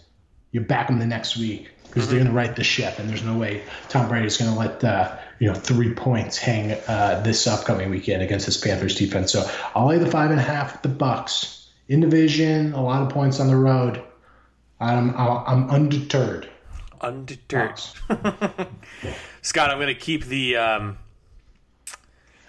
you 0.51 0.61
back 0.61 0.89
them 0.89 0.99
the 0.99 1.07
next 1.07 1.39
week 1.39 1.71
because 1.95 2.09
they're 2.09 2.19
going 2.19 2.29
to 2.29 2.35
right 2.35 2.55
the 2.57 2.65
ship, 2.65 2.99
and 2.99 3.09
there's 3.09 3.23
no 3.23 3.37
way 3.39 3.63
Tom 3.89 4.09
Brady's 4.09 4.37
going 4.37 4.53
to 4.53 4.59
let 4.59 4.83
uh, 4.83 5.17
you 5.39 5.49
know 5.49 5.55
three 5.55 5.95
points 5.95 6.37
hang 6.37 6.73
uh, 6.89 7.23
this 7.25 7.47
upcoming 7.47 7.91
weekend 7.91 8.23
against 8.23 8.47
this 8.47 8.57
Panthers 8.57 8.97
defense. 8.97 9.33
So 9.33 9.49
I'll 9.75 9.87
lay 9.87 9.99
the 9.99 10.11
five 10.11 10.31
and 10.31 10.41
a 10.41 10.43
half 10.43 10.73
with 10.73 10.83
the 10.83 10.89
Bucks 10.89 11.71
in 11.89 12.01
division. 12.01 12.73
A 12.73 12.83
lot 12.83 13.03
of 13.03 13.11
points 13.11 13.39
on 13.39 13.47
the 13.47 13.57
road. 13.57 14.03
I'm 14.81 15.17
I'm 15.17 15.71
undeterred. 15.71 16.51
Undeterred. 17.01 17.79
Scott, 19.43 19.71
I'm 19.71 19.79
going 19.79 19.87
to 19.87 19.95
keep 19.95 20.25
the. 20.25 20.57
Um, 20.57 20.99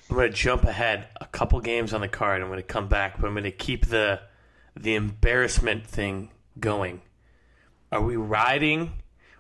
I'm 0.09 0.15
going 0.15 0.31
to 0.31 0.37
jump 0.37 0.63
ahead 0.63 1.07
a 1.19 1.25
couple 1.25 1.59
games 1.61 1.93
on 1.93 2.01
the 2.01 2.07
card. 2.07 2.41
I'm 2.41 2.47
going 2.47 2.57
to 2.57 2.63
come 2.63 2.87
back, 2.87 3.19
but 3.19 3.27
I'm 3.27 3.33
going 3.33 3.43
to 3.43 3.51
keep 3.51 3.87
the 3.87 4.21
the 4.75 4.95
embarrassment 4.95 5.85
thing 5.85 6.31
going. 6.59 7.01
Are 7.91 8.01
we 8.01 8.15
riding 8.15 8.91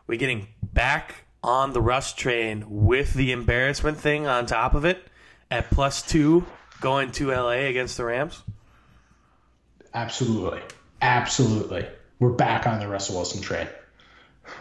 we 0.07 0.17
getting 0.17 0.47
back 0.61 1.25
on 1.43 1.73
the 1.73 1.81
Russ 1.81 2.13
train 2.13 2.65
with 2.67 3.13
the 3.13 3.31
embarrassment 3.31 3.97
thing 3.97 4.27
on 4.27 4.45
top 4.45 4.73
of 4.73 4.85
it 4.85 5.03
at 5.51 5.69
plus 5.69 6.01
two 6.01 6.45
going 6.81 7.11
to 7.13 7.31
LA 7.31 7.67
against 7.67 7.97
the 7.97 8.05
Rams? 8.05 8.43
Absolutely. 9.93 10.61
Absolutely. 11.01 11.87
We're 12.19 12.31
back 12.31 12.67
on 12.67 12.79
the 12.79 12.87
Russell 12.87 13.15
Wilson 13.15 13.41
train. 13.41 13.67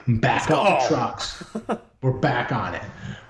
Back 0.06 0.50
on 0.50 0.64
the 0.64 0.86
trucks. 0.88 1.44
We're 2.02 2.12
back 2.12 2.52
on 2.52 2.74
it. 2.74 2.82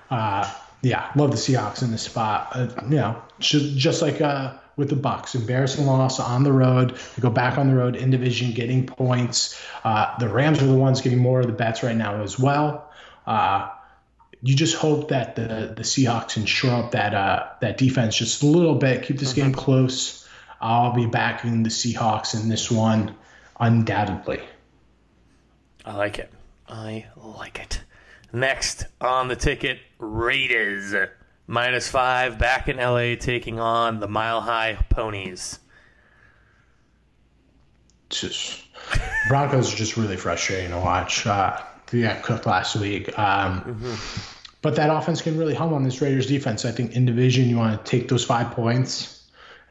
Uh, 0.09 0.51
yeah, 0.81 1.11
love 1.15 1.31
the 1.31 1.37
Seahawks 1.37 1.81
in 1.81 1.91
this 1.91 2.03
spot. 2.03 2.49
Uh, 2.51 2.67
you 2.83 2.97
know, 2.97 3.21
just, 3.39 3.75
just 3.77 4.01
like 4.01 4.21
uh, 4.21 4.53
with 4.77 4.89
the 4.89 4.95
Bucks. 4.95 5.35
Embarrassing 5.35 5.85
loss 5.85 6.19
on 6.19 6.43
the 6.43 6.51
road. 6.51 6.97
They 7.15 7.21
go 7.21 7.29
back 7.29 7.57
on 7.57 7.67
the 7.67 7.75
road 7.75 7.95
in 7.95 8.11
division, 8.11 8.51
getting 8.51 8.85
points. 8.85 9.59
Uh, 9.83 10.17
the 10.19 10.29
Rams 10.29 10.61
are 10.61 10.67
the 10.67 10.73
ones 10.73 11.01
getting 11.01 11.19
more 11.19 11.39
of 11.39 11.47
the 11.47 11.53
bets 11.53 11.83
right 11.83 11.95
now 11.95 12.21
as 12.21 12.37
well. 12.37 12.91
Uh, 13.25 13.69
you 14.41 14.55
just 14.55 14.75
hope 14.75 15.09
that 15.09 15.35
the 15.35 15.73
the 15.75 15.83
Seahawks 15.83 16.33
can 16.33 16.45
shore 16.45 16.71
up 16.71 16.91
that 16.91 17.13
uh, 17.13 17.47
that 17.61 17.77
defense 17.77 18.15
just 18.15 18.43
a 18.43 18.45
little 18.45 18.75
bit, 18.75 19.03
keep 19.03 19.17
this 19.17 19.33
game 19.33 19.53
close. 19.53 20.27
I'll 20.61 20.93
be 20.93 21.05
backing 21.05 21.63
the 21.63 21.69
Seahawks 21.69 22.39
in 22.39 22.49
this 22.49 22.69
one, 22.69 23.15
undoubtedly. 23.59 24.41
I 25.83 25.95
like 25.95 26.19
it. 26.19 26.31
I 26.67 27.05
like 27.15 27.59
it. 27.59 27.81
Next 28.31 28.85
on 28.99 29.27
the 29.27 29.35
ticket, 29.35 29.79
Raiders 29.97 30.93
minus 31.47 31.89
five 31.89 32.37
back 32.37 32.67
in 32.67 32.77
LA 32.77 33.15
taking 33.15 33.59
on 33.59 33.99
the 33.99 34.07
Mile 34.07 34.41
High 34.41 34.77
Ponies. 34.89 35.59
Just 38.09 38.63
Broncos 39.29 39.73
are 39.73 39.77
just 39.77 39.97
really 39.97 40.17
frustrating 40.17 40.71
to 40.71 40.77
watch. 40.77 41.25
Uh, 41.25 41.59
they 41.87 42.01
got 42.01 42.23
cooked 42.23 42.45
last 42.45 42.75
week. 42.75 43.17
Um, 43.17 43.61
mm-hmm. 43.61 44.21
But 44.61 44.75
that 44.77 44.89
offense 44.89 45.21
can 45.21 45.37
really 45.37 45.53
hum 45.53 45.73
on 45.73 45.83
this 45.83 46.01
Raiders 46.01 46.25
defense. 46.25 46.65
I 46.65 46.71
think 46.71 46.95
in 46.95 47.05
division, 47.05 47.47
you 47.47 47.57
want 47.57 47.85
to 47.85 47.89
take 47.89 48.09
those 48.09 48.25
five 48.25 48.51
points. 48.51 49.11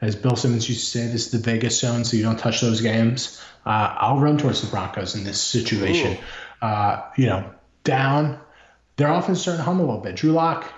As 0.01 0.15
Bill 0.15 0.35
Simmons 0.35 0.69
used 0.69 0.85
to 0.85 0.99
say, 0.99 1.07
this 1.07 1.27
is 1.27 1.31
the 1.31 1.37
Vegas 1.37 1.79
zone, 1.79 2.03
so 2.03 2.15
you 2.15 2.23
don't 2.23 2.37
touch 2.37 2.61
those 2.61 2.81
games. 2.81 3.41
Uh, 3.65 3.95
I'll 3.97 4.19
run 4.19 4.37
towards 4.37 4.61
the 4.61 4.67
Broncos 4.67 5.15
in 5.15 5.23
this 5.23 5.41
situation. 5.41 6.17
Uh, 6.61 7.01
you 7.17 7.25
know, 7.25 7.49
down 7.83 8.39
their 8.97 9.11
offense 9.11 9.41
starting 9.41 9.59
to 9.59 9.63
hum 9.63 9.79
a 9.79 9.83
little 9.83 9.99
bit. 9.99 10.15
Drew 10.15 10.31
Lock 10.31 10.71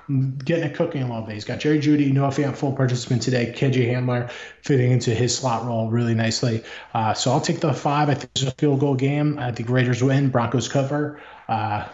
getting 0.44 0.66
it 0.66 0.76
cooking 0.76 1.04
a 1.04 1.08
little 1.08 1.22
bit. 1.22 1.36
He's 1.36 1.46
got 1.46 1.60
Jerry 1.60 1.80
Jeudy, 1.80 2.12
Noah 2.12 2.30
Fant, 2.30 2.56
full 2.56 2.74
participant 2.74 3.22
today. 3.22 3.54
KJ 3.56 3.92
Hamler 3.92 4.32
fitting 4.64 4.92
into 4.92 5.12
his 5.14 5.38
slot 5.38 5.66
role 5.66 5.90
really 5.90 6.16
nicely. 6.16 6.64
Uh, 6.94 7.14
so 7.14 7.32
I'll 7.32 7.42
take 7.42 7.60
the 7.60 7.74
five. 7.74 8.10
I 8.10 8.16
think 8.16 8.32
it's 8.36 8.44
a 8.44 8.52
field 8.52 8.80
goal 8.80 8.96
game. 8.96 9.38
I 9.38 9.52
think 9.52 9.70
Raiders 9.70 10.04
win, 10.04 10.30
Broncos 10.30 10.68
cover. 10.68 11.22
Uh, 11.48 11.88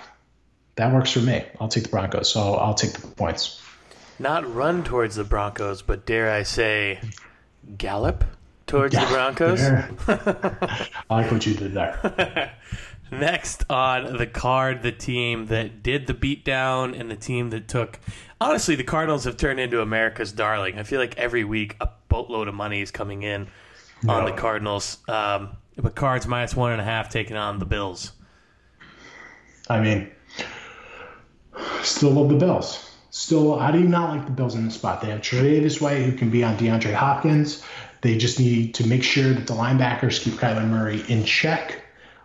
that 0.76 0.94
works 0.94 1.12
for 1.12 1.20
me. 1.20 1.44
I'll 1.60 1.68
take 1.68 1.84
the 1.84 1.90
Broncos. 1.90 2.32
So 2.32 2.56
I'll 2.56 2.74
take 2.74 2.94
the 2.94 3.06
points. 3.08 3.62
Not 4.18 4.52
run 4.54 4.84
towards 4.84 5.16
the 5.16 5.24
Broncos, 5.26 5.82
but 5.82 6.06
dare 6.06 6.32
I 6.32 6.44
say, 6.44 7.02
gallop 7.78 8.24
towards 8.66 8.94
yeah, 8.94 9.06
the 9.06 9.12
Broncos. 9.12 9.62
I 10.08 10.88
like 11.10 11.32
what 11.32 11.46
you 11.46 11.54
did 11.54 11.74
there. 11.74 12.54
Next 13.20 13.64
on 13.70 14.18
the 14.18 14.28
card, 14.28 14.82
the 14.82 14.92
team 14.92 15.48
that 15.48 15.84
did 15.84 16.08
the 16.08 16.14
beatdown 16.14 17.00
and 17.00 17.10
the 17.10 17.16
team 17.16 17.50
that 17.52 17.68
took. 17.68 18.00
Honestly, 18.42 18.76
the 18.76 18.84
Cardinals 18.84 19.24
have 19.26 19.38
turned 19.38 19.60
into 19.60 19.82
America's 19.82 20.32
darling. 20.32 20.78
I 20.78 20.84
feel 20.84 21.00
like 21.00 21.18
every 21.18 21.44
week 21.44 21.76
a 21.80 21.90
boatload 22.10 22.48
of 22.48 22.56
money 22.56 22.82
is 22.82 22.92
coming 22.92 23.24
in 23.24 23.48
on 24.08 24.26
No. 24.26 24.26
the 24.26 24.34
Cardinals. 24.34 24.98
Um, 25.08 25.58
but 25.78 25.96
Cards 25.96 26.28
minus 26.28 26.56
one 26.56 26.72
and 26.72 26.82
a 26.82 26.84
half 26.84 27.10
taking 27.10 27.38
on 27.38 27.60
the 27.60 27.66
Bills. 27.66 28.12
I 29.70 29.80
mean, 29.80 30.12
still 31.82 32.12
love 32.12 32.30
the 32.30 32.36
Bills. 32.36 32.90
Still, 33.12 33.58
how 33.60 33.72
do 33.72 33.80
you 33.80 33.88
not 33.88 34.10
like 34.10 34.26
the 34.26 34.32
Bills 34.32 34.56
in 34.56 34.66
this 34.66 34.74
spot? 34.76 35.02
They 35.02 35.10
have 35.10 35.22
Tre'Davious 35.22 35.80
White, 35.80 36.02
who 36.02 36.14
can 36.14 36.30
be 36.30 36.44
on 36.44 36.58
DeAndre 36.58 36.94
Hopkins. 36.94 37.64
They 38.02 38.18
just 38.18 38.40
need 38.40 38.74
to 38.76 38.88
make 38.88 39.04
sure 39.04 39.32
that 39.34 39.48
the 39.48 39.54
linebackers 39.54 40.20
keep 40.20 40.34
Kyler 40.34 40.68
Murray 40.68 41.04
in 41.08 41.24
check. 41.24 41.83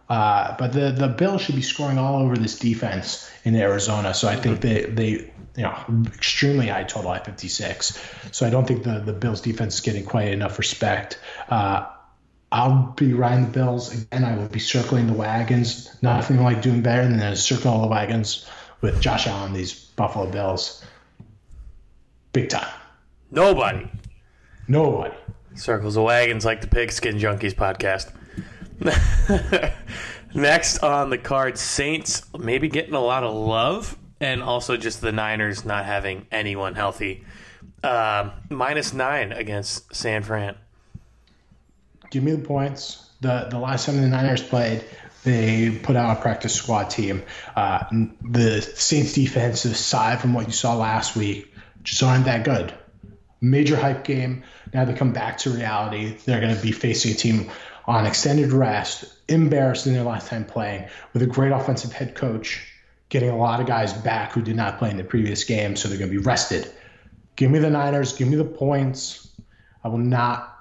Uh, 0.09 0.57
but 0.57 0.73
the 0.73 0.91
the 0.91 1.09
Bills 1.09 1.43
should 1.43 1.55
be 1.57 1.63
scoring 1.63 1.99
all 1.99 2.23
over 2.23 2.37
this 2.37 2.59
defense 2.59 3.31
in 3.45 3.55
Arizona. 3.55 4.15
So 4.15 4.29
I 4.29 4.37
think 4.37 4.61
they 4.61 4.83
they 4.85 5.09
you 5.57 5.63
know 5.63 5.77
extremely 6.15 6.69
high 6.69 6.85
total 6.85 7.13
at 7.13 7.25
56. 7.27 8.01
So 8.33 8.47
I 8.47 8.51
don't 8.51 8.67
think 8.67 8.85
the 8.85 9.01
the 9.01 9.13
Bills 9.13 9.41
defense 9.41 9.75
is 9.75 9.81
getting 9.81 10.05
quite 10.05 10.29
enough 10.29 10.59
respect. 10.59 11.19
Uh, 11.49 11.87
I'll 12.51 12.95
be 12.97 13.13
riding 13.13 13.45
the 13.45 13.51
Bills 13.51 13.93
again. 13.93 14.25
I 14.25 14.37
will 14.37 14.49
be 14.49 14.61
circling 14.61 15.07
the 15.07 15.13
wagons. 15.13 15.95
Nothing 16.01 16.43
like 16.43 16.63
doing 16.63 16.81
better 16.81 17.07
than 17.07 17.37
circling 17.37 17.75
all 17.75 17.83
the 17.83 17.89
wagons 17.89 18.49
with 18.81 19.01
Josh 19.03 19.27
Allen. 19.27 19.53
These 19.53 19.75
Buffalo 19.75 20.31
Bills, 20.31 20.83
big 22.33 22.49
time. 22.49 22.73
Nobody 23.31 23.91
Nobody. 24.69 25.15
circles 25.55 25.95
the 25.95 26.03
wagons 26.03 26.45
like 26.45 26.61
the 26.61 26.67
Pigskin 26.67 27.17
Junkies 27.17 27.55
podcast. 27.55 28.13
Next 30.35 30.79
on 30.79 31.11
the 31.11 31.19
card, 31.19 31.59
Saints 31.59 32.23
maybe 32.39 32.69
getting 32.69 32.95
a 32.95 33.01
lot 33.01 33.25
of 33.25 33.35
love, 33.35 33.99
and 34.21 34.43
also 34.43 34.77
just 34.77 35.01
the 35.01 35.13
Niners 35.13 35.65
not 35.65 35.85
having 35.85 36.27
anyone 36.31 36.75
healthy. 36.75 37.25
Um, 37.83 38.33
minus 38.51 38.93
nine 38.93 39.33
against 39.33 39.95
San 39.95 40.23
Fran. 40.23 40.57
Give 42.11 42.23
me 42.23 42.33
the 42.33 42.47
points. 42.47 43.11
The 43.21 43.49
the 43.51 43.59
last 43.59 43.87
time 43.87 44.01
the 44.01 44.09
Niners 44.09 44.43
played, 44.43 44.85
they 45.25 45.71
put 45.71 45.97
out 45.97 46.17
a 46.17 46.21
practice 46.21 46.55
squad 46.55 46.91
team. 46.91 47.23
Uh, 47.57 47.85
the 48.23 48.61
Saints 48.63 49.13
defense, 49.13 49.65
aside 49.65 50.21
from 50.21 50.35
what 50.35 50.47
you 50.47 50.53
saw 50.53 50.77
last 50.77 51.17
week, 51.17 51.53
just 51.83 52.03
aren't 52.03 52.25
that 52.27 52.45
good. 52.45 52.73
Major 53.41 53.77
hype 53.77 54.05
game. 54.05 54.43
Now 54.73 54.85
they 54.85 54.95
come 54.95 55.13
back 55.13 55.39
to 55.39 55.51
reality. 55.51 56.17
They're 56.25 56.41
going 56.41 56.55
to 56.55 56.63
be 56.63 56.73
facing 56.73 57.13
a 57.13 57.15
team 57.15 57.51
on 57.89 58.05
extended 58.05 58.53
rest, 58.53 59.07
embarrassed 59.29 59.87
in 59.87 59.95
their 59.95 60.05
last 60.05 60.29
time 60.29 60.45
playing, 60.45 60.87
with 61.15 61.23
a 61.23 61.27
great 61.27 61.53
offensive 61.53 61.91
head 61.91 62.15
coach, 62.15 62.71
getting 63.09 63.31
a 63.31 63.37
lot 63.37 63.61
of 63.61 63.67
guys 63.67 63.95
back 63.95 64.33
who 64.33 64.43
did 64.43 64.55
not 64.55 64.79
play 64.79 64.91
in 64.91 64.99
the 64.99 65.05
previous 65.05 65.43
game, 65.45 65.75
so 65.75 65.89
they're 65.89 65.97
going 65.97 66.11
to 66.11 66.17
be 66.17 66.23
rested. 66.23 66.71
Give 67.35 67.51
me 67.51 67.59
the 67.59 67.71
Niners. 67.71 68.13
Give 68.15 68.29
me 68.29 68.37
the 68.37 68.45
points. 68.45 69.31
I 69.83 69.89
will 69.89 69.99
not 69.99 70.55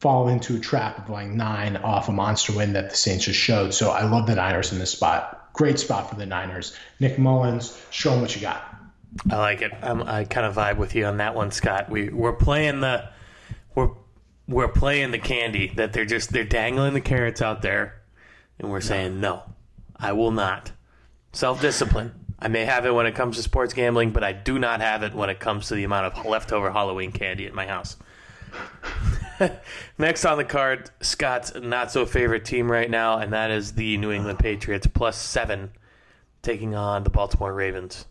fall 0.00 0.28
into 0.28 0.56
a 0.56 0.60
trap 0.60 0.98
of 0.98 1.08
like 1.08 1.28
nine 1.28 1.76
off 1.78 2.10
a 2.10 2.12
monster 2.12 2.52
win 2.52 2.74
that 2.74 2.90
the 2.90 2.96
Saints 2.96 3.24
just 3.24 3.38
showed. 3.38 3.72
So 3.72 3.90
I 3.90 4.04
love 4.04 4.26
the 4.26 4.34
Niners 4.34 4.70
in 4.70 4.78
this 4.78 4.90
spot. 4.90 5.50
Great 5.54 5.78
spot 5.78 6.10
for 6.10 6.16
the 6.16 6.26
Niners. 6.26 6.76
Nick 7.00 7.18
Mullens, 7.18 7.80
show 7.90 8.10
them 8.10 8.20
what 8.20 8.34
you 8.34 8.42
got. 8.42 8.62
I 9.30 9.38
like 9.38 9.62
it. 9.62 9.72
I'm, 9.80 10.02
I 10.02 10.24
kind 10.24 10.46
of 10.46 10.54
vibe 10.54 10.76
with 10.76 10.94
you 10.94 11.06
on 11.06 11.16
that 11.18 11.34
one, 11.34 11.50
Scott. 11.50 11.88
We 11.88 12.10
we're 12.10 12.34
playing 12.34 12.80
the 12.80 13.08
we're 13.74 13.90
we're 14.48 14.68
playing 14.68 15.10
the 15.10 15.18
candy 15.18 15.72
that 15.76 15.92
they're 15.92 16.04
just 16.04 16.32
they're 16.32 16.44
dangling 16.44 16.94
the 16.94 17.00
carrots 17.00 17.42
out 17.42 17.62
there, 17.62 18.00
and 18.58 18.70
we're 18.70 18.80
saying 18.80 19.20
no, 19.20 19.42
I 19.96 20.12
will 20.12 20.30
not. 20.30 20.72
Self 21.32 21.60
discipline. 21.60 22.12
I 22.38 22.48
may 22.48 22.64
have 22.64 22.84
it 22.84 22.94
when 22.94 23.06
it 23.06 23.14
comes 23.14 23.36
to 23.36 23.42
sports 23.42 23.72
gambling, 23.72 24.10
but 24.10 24.22
I 24.22 24.32
do 24.32 24.58
not 24.58 24.80
have 24.80 25.02
it 25.02 25.14
when 25.14 25.30
it 25.30 25.40
comes 25.40 25.68
to 25.68 25.74
the 25.74 25.84
amount 25.84 26.06
of 26.06 26.26
leftover 26.26 26.70
Halloween 26.70 27.10
candy 27.10 27.46
at 27.46 27.54
my 27.54 27.66
house. 27.66 27.96
Next 29.98 30.24
on 30.24 30.38
the 30.38 30.44
card, 30.44 30.90
Scott's 31.00 31.52
not 31.54 31.90
so 31.90 32.04
favorite 32.06 32.44
team 32.44 32.70
right 32.70 32.90
now, 32.90 33.18
and 33.18 33.32
that 33.32 33.50
is 33.50 33.72
the 33.72 33.96
New 33.96 34.12
England 34.12 34.38
Patriots 34.38 34.86
plus 34.86 35.16
seven, 35.16 35.70
taking 36.42 36.74
on 36.74 37.04
the 37.04 37.10
Baltimore 37.10 37.52
Ravens. 37.52 38.06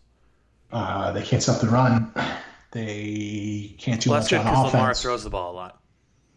Uh, 0.72 1.12
they 1.12 1.22
can't 1.22 1.42
stop 1.42 1.60
the 1.60 1.68
run. 1.68 2.12
They 2.72 3.74
can't 3.78 4.00
do 4.00 4.10
that's 4.10 4.30
much 4.30 4.32
on 4.34 4.44
because 4.44 4.72
Lamar 4.72 4.90
offense. 4.90 5.02
throws 5.02 5.24
the 5.24 5.30
ball 5.30 5.52
a 5.52 5.54
lot. 5.54 5.75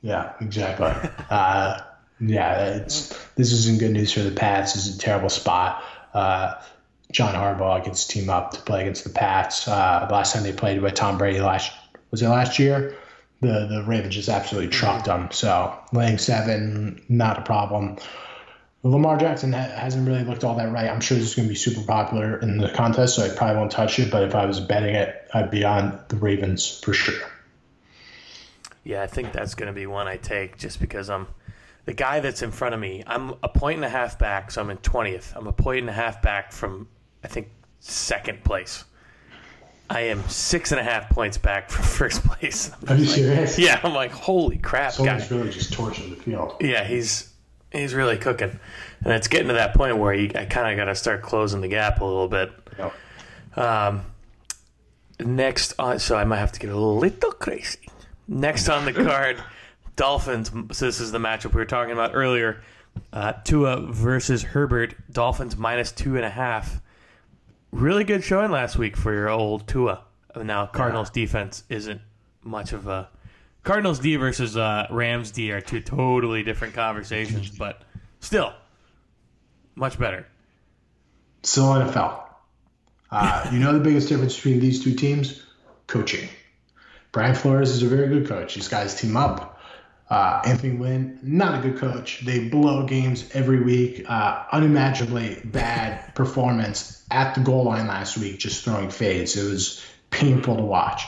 Yeah, 0.01 0.33
exactly. 0.39 0.87
uh, 1.29 1.81
yeah, 2.19 2.75
it's, 2.75 3.09
this 3.35 3.51
isn't 3.51 3.79
good 3.79 3.91
news 3.91 4.11
for 4.11 4.21
the 4.21 4.31
Pats. 4.31 4.73
This 4.73 4.87
is 4.87 4.95
a 4.97 4.99
terrible 4.99 5.29
spot. 5.29 5.83
Uh, 6.13 6.55
John 7.11 7.33
Harbaugh 7.33 7.83
gets 7.83 8.05
team 8.05 8.29
up 8.29 8.51
to 8.51 8.61
play 8.61 8.81
against 8.81 9.03
the 9.03 9.09
Pats. 9.09 9.67
Uh, 9.67 10.07
last 10.11 10.33
time 10.33 10.43
they 10.43 10.53
played 10.53 10.81
with 10.81 10.93
Tom 10.93 11.17
Brady 11.17 11.39
last 11.39 11.71
was 12.11 12.21
it 12.21 12.27
last 12.27 12.59
year? 12.59 12.95
The 13.41 13.67
the 13.67 13.83
Ravens 13.87 14.15
just 14.15 14.29
absolutely 14.29 14.69
trucked 14.69 15.05
them. 15.05 15.29
So 15.31 15.77
laying 15.93 16.17
seven, 16.17 17.03
not 17.09 17.39
a 17.39 17.41
problem. 17.41 17.97
Lamar 18.83 19.17
Jackson 19.17 19.51
ha- 19.51 19.73
hasn't 19.75 20.07
really 20.07 20.23
looked 20.23 20.43
all 20.43 20.55
that 20.55 20.71
right. 20.71 20.89
I'm 20.89 21.01
sure 21.01 21.17
this 21.17 21.27
is 21.27 21.35
going 21.35 21.47
to 21.47 21.49
be 21.49 21.57
super 21.57 21.85
popular 21.85 22.39
in 22.39 22.57
the 22.57 22.69
contest, 22.69 23.15
so 23.15 23.25
I 23.25 23.29
probably 23.29 23.57
won't 23.57 23.71
touch 23.71 23.99
it. 23.99 24.09
But 24.09 24.23
if 24.23 24.35
I 24.35 24.45
was 24.45 24.59
betting 24.59 24.95
it, 24.95 25.27
I'd 25.33 25.51
be 25.51 25.65
on 25.65 25.99
the 26.07 26.15
Ravens 26.15 26.79
for 26.79 26.93
sure. 26.93 27.19
Yeah, 28.89 29.03
I 29.03 29.07
think 29.07 29.33
that's 29.33 29.53
going 29.53 29.67
to 29.67 29.73
be 29.73 29.85
one 29.85 30.07
I 30.07 30.17
take 30.17 30.57
just 30.57 30.81
because 30.81 31.11
I'm 31.11 31.27
the 31.85 31.93
guy 31.93 32.21
that's 32.21 32.41
in 32.41 32.49
front 32.49 32.73
of 32.73 32.81
me. 32.81 33.03
I'm 33.05 33.35
a 33.43 33.47
point 33.47 33.75
and 33.75 33.85
a 33.85 33.89
half 33.89 34.17
back, 34.17 34.49
so 34.49 34.63
I'm 34.63 34.71
in 34.71 34.77
20th. 34.77 35.35
I'm 35.35 35.45
a 35.45 35.53
point 35.53 35.81
and 35.81 35.89
a 35.91 35.93
half 35.93 36.23
back 36.23 36.51
from, 36.51 36.87
I 37.23 37.27
think, 37.27 37.49
second 37.81 38.43
place. 38.43 38.85
I 39.91 40.01
am 40.01 40.27
six 40.27 40.71
and 40.71 40.81
a 40.81 40.83
half 40.83 41.07
points 41.09 41.37
back 41.37 41.69
from 41.69 41.85
first 41.99 42.23
place. 42.23 42.71
Are 42.87 42.95
you 42.95 43.05
serious? 43.05 43.59
Yeah, 43.59 43.79
I'm 43.83 43.93
like, 43.93 44.09
holy 44.09 44.57
crap, 44.57 44.97
guy. 44.97 45.19
Someone's 45.19 45.29
really 45.29 45.49
just 45.51 45.71
torching 45.71 46.09
the 46.09 46.15
field. 46.15 46.55
Yeah, 46.59 46.83
he's 46.83 47.31
he's 47.71 47.93
really 47.93 48.17
cooking, 48.17 48.59
and 49.03 49.13
it's 49.13 49.27
getting 49.27 49.49
to 49.49 49.53
that 49.53 49.75
point 49.75 49.99
where 49.99 50.15
you, 50.15 50.31
I 50.33 50.45
kind 50.45 50.71
of 50.71 50.83
got 50.83 50.85
to 50.85 50.95
start 50.95 51.21
closing 51.21 51.61
the 51.61 51.67
gap 51.67 52.01
a 52.01 52.05
little 52.05 52.27
bit. 52.27 52.51
Yep. 52.79 52.93
Um, 53.55 54.01
next 55.19 55.75
on, 55.77 55.99
so 55.99 56.17
I 56.17 56.23
might 56.23 56.39
have 56.39 56.53
to 56.53 56.59
get 56.59 56.71
a 56.71 56.75
little 56.75 57.31
crazy. 57.33 57.88
Next 58.29 58.69
on 58.69 58.85
the 58.85 58.93
card, 58.93 59.41
Dolphins. 59.95 60.51
So 60.71 60.85
this 60.85 60.99
is 60.99 61.11
the 61.11 61.17
matchup 61.17 61.53
we 61.55 61.57
were 61.57 61.65
talking 61.65 61.91
about 61.91 62.11
earlier. 62.13 62.61
Uh, 63.11 63.33
Tua 63.43 63.81
versus 63.91 64.43
Herbert. 64.43 64.93
Dolphins 65.11 65.57
minus 65.57 65.91
two 65.91 66.15
and 66.15 66.23
a 66.23 66.29
half. 66.29 66.79
Really 67.71 68.03
good 68.03 68.23
showing 68.23 68.51
last 68.51 68.77
week 68.77 68.95
for 68.95 69.11
your 69.11 69.29
old 69.29 69.67
Tua. 69.67 70.03
Now 70.35 70.67
Cardinals 70.67 71.09
defense 71.09 71.63
isn't 71.69 72.01
much 72.43 72.71
of 72.71 72.87
a. 72.87 73.09
Cardinals 73.63 73.97
D 73.97 74.15
versus 74.15 74.55
uh, 74.55 74.85
Rams 74.91 75.31
D 75.31 75.51
are 75.51 75.59
two 75.59 75.81
totally 75.81 76.43
different 76.43 76.75
conversations, 76.75 77.49
but 77.49 77.81
still 78.19 78.53
much 79.75 79.97
better. 79.97 80.27
Still 81.41 81.65
NFL. 81.65 82.25
Uh, 83.09 83.49
you 83.51 83.57
know 83.57 83.73
the 83.73 83.79
biggest 83.79 84.07
difference 84.07 84.35
between 84.35 84.59
these 84.59 84.83
two 84.83 84.93
teams? 84.93 85.41
Coaching. 85.87 86.29
Brian 87.11 87.35
Flores 87.35 87.71
is 87.71 87.83
a 87.83 87.87
very 87.87 88.07
good 88.07 88.27
coach. 88.27 88.55
These 88.55 88.67
guys 88.67 88.99
team 88.99 89.17
up. 89.17 89.59
Uh, 90.09 90.41
Anthony 90.43 90.75
Lynn, 90.77 91.19
not 91.21 91.59
a 91.59 91.69
good 91.69 91.79
coach. 91.79 92.21
They 92.25 92.49
blow 92.49 92.85
games 92.85 93.29
every 93.33 93.61
week. 93.61 94.05
Uh, 94.09 94.43
unimaginably 94.51 95.39
bad 95.45 96.15
performance 96.15 97.03
at 97.11 97.35
the 97.35 97.41
goal 97.41 97.65
line 97.65 97.87
last 97.87 98.17
week, 98.17 98.39
just 98.39 98.63
throwing 98.63 98.89
fades. 98.89 99.35
It 99.35 99.49
was 99.49 99.85
painful 100.09 100.55
to 100.57 100.63
watch. 100.63 101.05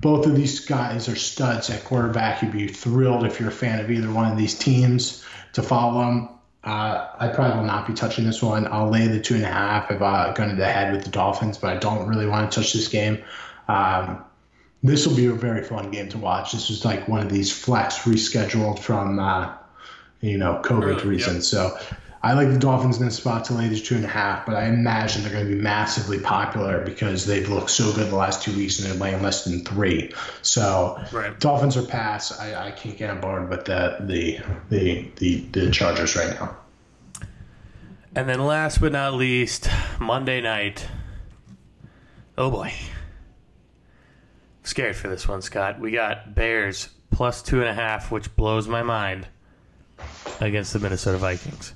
Both 0.00 0.26
of 0.26 0.34
these 0.34 0.60
guys 0.60 1.08
are 1.08 1.16
studs 1.16 1.68
at 1.68 1.84
quarterback. 1.84 2.42
You'd 2.42 2.52
be 2.52 2.68
thrilled 2.68 3.24
if 3.24 3.38
you're 3.38 3.50
a 3.50 3.52
fan 3.52 3.84
of 3.84 3.90
either 3.90 4.10
one 4.10 4.30
of 4.30 4.38
these 4.38 4.56
teams 4.56 5.24
to 5.54 5.62
follow 5.62 6.00
them. 6.00 6.28
Uh, 6.64 7.08
I 7.18 7.28
probably 7.28 7.58
will 7.58 7.66
not 7.66 7.86
be 7.86 7.94
touching 7.94 8.24
this 8.24 8.42
one. 8.42 8.66
I'll 8.66 8.90
lay 8.90 9.08
the 9.08 9.20
two 9.20 9.34
and 9.34 9.44
a 9.44 9.48
half 9.48 9.90
if 9.90 10.00
I 10.00 10.32
go 10.34 10.48
to 10.48 10.54
the 10.54 10.66
head 10.66 10.92
with 10.92 11.04
the 11.04 11.10
Dolphins, 11.10 11.58
but 11.58 11.76
I 11.76 11.78
don't 11.78 12.08
really 12.08 12.26
want 12.26 12.50
to 12.50 12.60
touch 12.60 12.72
this 12.72 12.88
game. 12.88 13.22
Um, 13.68 14.24
this 14.82 15.06
will 15.06 15.16
be 15.16 15.26
a 15.26 15.32
very 15.32 15.62
fun 15.64 15.90
game 15.90 16.08
to 16.10 16.18
watch. 16.18 16.52
This 16.52 16.70
is 16.70 16.84
like 16.84 17.08
one 17.08 17.20
of 17.20 17.30
these 17.30 17.52
flex 17.52 17.96
rescheduled 18.00 18.78
from, 18.78 19.18
uh, 19.18 19.52
you 20.20 20.38
know, 20.38 20.60
COVID 20.64 20.80
Really? 20.82 20.94
Yep. 20.96 21.04
reasons. 21.04 21.48
So 21.48 21.76
I 22.22 22.32
like 22.32 22.48
the 22.48 22.58
Dolphins 22.58 22.98
in 22.98 23.04
this 23.04 23.16
spot 23.16 23.44
to 23.46 23.54
lay 23.54 23.68
the 23.68 23.78
two 23.78 23.94
and 23.94 24.04
a 24.04 24.08
half, 24.08 24.44
but 24.44 24.56
I 24.56 24.66
imagine 24.66 25.22
they're 25.22 25.32
going 25.32 25.46
to 25.48 25.54
be 25.54 25.60
massively 25.60 26.18
popular 26.18 26.84
because 26.84 27.26
they've 27.26 27.48
looked 27.48 27.70
so 27.70 27.92
good 27.92 28.10
the 28.10 28.16
last 28.16 28.42
two 28.42 28.52
weeks 28.56 28.78
and 28.80 28.88
they're 28.90 28.98
laying 28.98 29.22
less 29.22 29.44
than 29.44 29.64
three. 29.64 30.12
So 30.42 31.00
Right. 31.12 31.38
Dolphins 31.38 31.76
are 31.76 31.82
pass. 31.82 32.36
I, 32.38 32.68
I 32.68 32.70
can't 32.72 32.96
get 32.96 33.10
on 33.10 33.20
board 33.20 33.48
with 33.48 33.64
the 33.66 33.96
the 34.00 34.40
the 34.68 35.08
the, 35.16 35.40
the 35.52 35.70
Chargers 35.70 36.16
right 36.16 36.30
now. 36.40 36.56
And 38.16 38.28
then 38.28 38.44
last 38.44 38.80
but 38.80 38.90
not 38.90 39.14
least, 39.14 39.68
Monday 40.00 40.40
night. 40.40 40.88
Oh 42.36 42.50
boy. 42.50 42.72
Scared 44.68 44.96
for 44.96 45.08
this 45.08 45.26
one, 45.26 45.40
Scott. 45.40 45.80
We 45.80 45.92
got 45.92 46.34
Bears 46.34 46.90
plus 47.10 47.40
two 47.40 47.60
and 47.60 47.70
a 47.70 47.72
half, 47.72 48.12
which 48.12 48.36
blows 48.36 48.68
my 48.68 48.82
mind, 48.82 49.26
against 50.42 50.74
the 50.74 50.78
Minnesota 50.78 51.16
Vikings. 51.16 51.72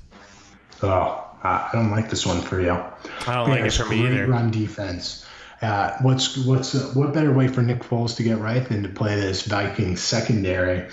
Oh, 0.83 1.25
I 1.43 1.69
don't 1.73 1.89
like 1.89 2.11
this 2.11 2.23
one 2.23 2.39
for 2.39 2.61
you. 2.61 2.69
I 2.69 3.33
don't 3.33 3.49
like 3.49 3.61
it 3.61 3.63
Bears, 3.63 3.77
for 3.77 3.87
me 3.87 4.05
either. 4.05 4.27
Run 4.27 4.51
defense. 4.51 5.25
Uh, 5.63 5.97
what's 6.03 6.37
what's 6.45 6.75
uh, 6.75 6.91
what 6.93 7.15
better 7.15 7.33
way 7.33 7.47
for 7.47 7.63
Nick 7.63 7.79
Foles 7.79 8.15
to 8.17 8.23
get 8.23 8.37
right 8.37 8.63
than 8.63 8.83
to 8.83 8.89
play 8.89 9.15
this 9.15 9.41
Vikings 9.47 9.99
secondary? 9.99 10.87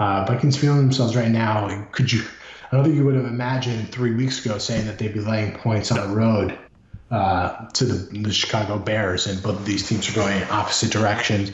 Uh, 0.00 0.24
Vikings 0.26 0.56
feeling 0.56 0.78
themselves 0.78 1.14
right 1.14 1.30
now. 1.30 1.86
Could 1.92 2.10
you? 2.10 2.24
I 2.72 2.74
don't 2.74 2.84
think 2.84 2.96
you 2.96 3.04
would 3.04 3.14
have 3.14 3.24
imagined 3.24 3.92
three 3.92 4.16
weeks 4.16 4.44
ago 4.44 4.58
saying 4.58 4.86
that 4.86 4.98
they'd 4.98 5.14
be 5.14 5.20
laying 5.20 5.56
points 5.56 5.92
on 5.92 6.10
the 6.10 6.16
road 6.16 6.58
uh, 7.10 7.68
to 7.68 7.84
the, 7.84 8.18
the, 8.18 8.32
Chicago 8.32 8.78
Bears, 8.78 9.28
and 9.28 9.40
both 9.40 9.54
of 9.54 9.64
these 9.64 9.88
teams 9.88 10.08
are 10.10 10.14
going 10.14 10.36
in 10.42 10.48
opposite 10.50 10.90
directions. 10.90 11.52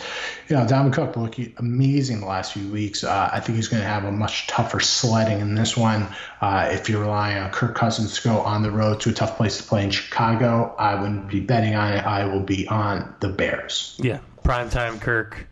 You 0.49 0.57
know, 0.57 0.65
Dalvin 0.65 0.95
Cook 0.95 1.15
looking 1.15 1.53
amazing 1.59 2.21
the 2.21 2.27
last 2.27 2.55
few 2.55 2.67
weeks. 2.69 3.05
Uh, 3.05 3.29
I 3.31 3.41
think 3.41 3.57
he's 3.57 3.69
going 3.69 3.83
to 3.83 3.88
have 3.88 4.05
a 4.05 4.12
much 4.12 4.47
tougher 4.47 4.81
sledding 4.81 5.41
in 5.41 5.55
this 5.55 5.77
one. 5.77 6.09
Uh, 6.41 6.71
if 6.73 6.88
you're 6.88 7.03
relying 7.03 7.37
on 7.37 7.51
Kirk 7.51 7.75
Cousins 7.75 8.19
to 8.19 8.29
go 8.29 8.41
on 8.41 8.62
the 8.62 8.71
road 8.71 9.01
to 9.01 9.11
a 9.11 9.12
tough 9.12 9.37
place 9.37 9.59
to 9.59 9.62
play 9.62 9.85
in 9.85 9.91
Chicago, 9.91 10.75
I 10.79 10.99
wouldn't 10.99 11.29
be 11.29 11.41
betting 11.41 11.75
on 11.75 11.93
it. 11.93 12.05
I 12.07 12.25
will 12.25 12.43
be 12.43 12.67
on 12.69 13.15
the 13.21 13.29
Bears. 13.29 13.99
Yeah, 14.03 14.21
primetime 14.43 15.03
Kirk. 15.03 15.49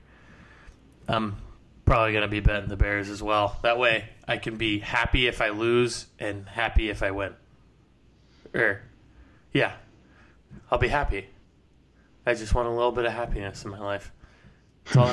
I'm 1.09 1.37
probably 1.85 2.13
going 2.13 2.23
to 2.23 2.29
be 2.29 2.41
betting 2.41 2.71
the 2.71 2.77
Bears 2.77 3.11
as 3.11 3.23
well. 3.23 3.59
That 3.63 3.79
way, 3.79 4.09
I 4.27 4.39
can 4.39 4.57
be 4.57 4.79
happy 4.79 5.27
if 5.27 5.43
I 5.43 5.51
lose 5.51 6.07
and 6.19 6.49
happy 6.49 6.89
if 6.89 7.03
I 7.03 7.11
win. 7.11 7.35
Or, 8.55 8.81
yeah, 9.53 9.73
I'll 10.71 10.79
be 10.79 10.89
happy. 10.89 11.27
I 12.27 12.35
just 12.35 12.55
want 12.55 12.69
a 12.69 12.71
little 12.71 12.93
bit 12.93 13.05
of 13.07 13.13
happiness 13.13 13.65
in 13.65 13.71
my 13.71 13.81
life. 13.81 14.13
oh, 14.97 15.05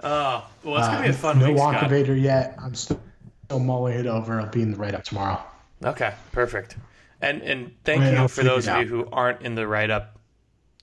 well, 0.00 0.76
it's 0.76 0.88
gonna 0.88 1.02
be 1.02 1.08
a 1.08 1.12
fun 1.12 1.42
uh, 1.42 1.46
week. 1.46 1.56
No. 1.56 1.88
Vader 1.88 2.16
yet. 2.16 2.54
I'm 2.58 2.74
still, 2.74 3.00
still 3.46 3.58
mulling 3.58 3.98
it 3.98 4.06
over. 4.06 4.40
I'll 4.40 4.48
be 4.48 4.62
in 4.62 4.72
the 4.72 4.76
write 4.76 4.94
up 4.94 5.04
tomorrow. 5.04 5.42
Okay, 5.84 6.14
perfect. 6.32 6.76
And 7.20 7.42
and 7.42 7.72
thank 7.84 8.02
you 8.02 8.28
for 8.28 8.42
those 8.42 8.68
of 8.68 8.82
you 8.82 8.86
who 8.86 9.08
aren't 9.12 9.42
in 9.42 9.54
the 9.54 9.66
write 9.66 9.90
up. 9.90 10.18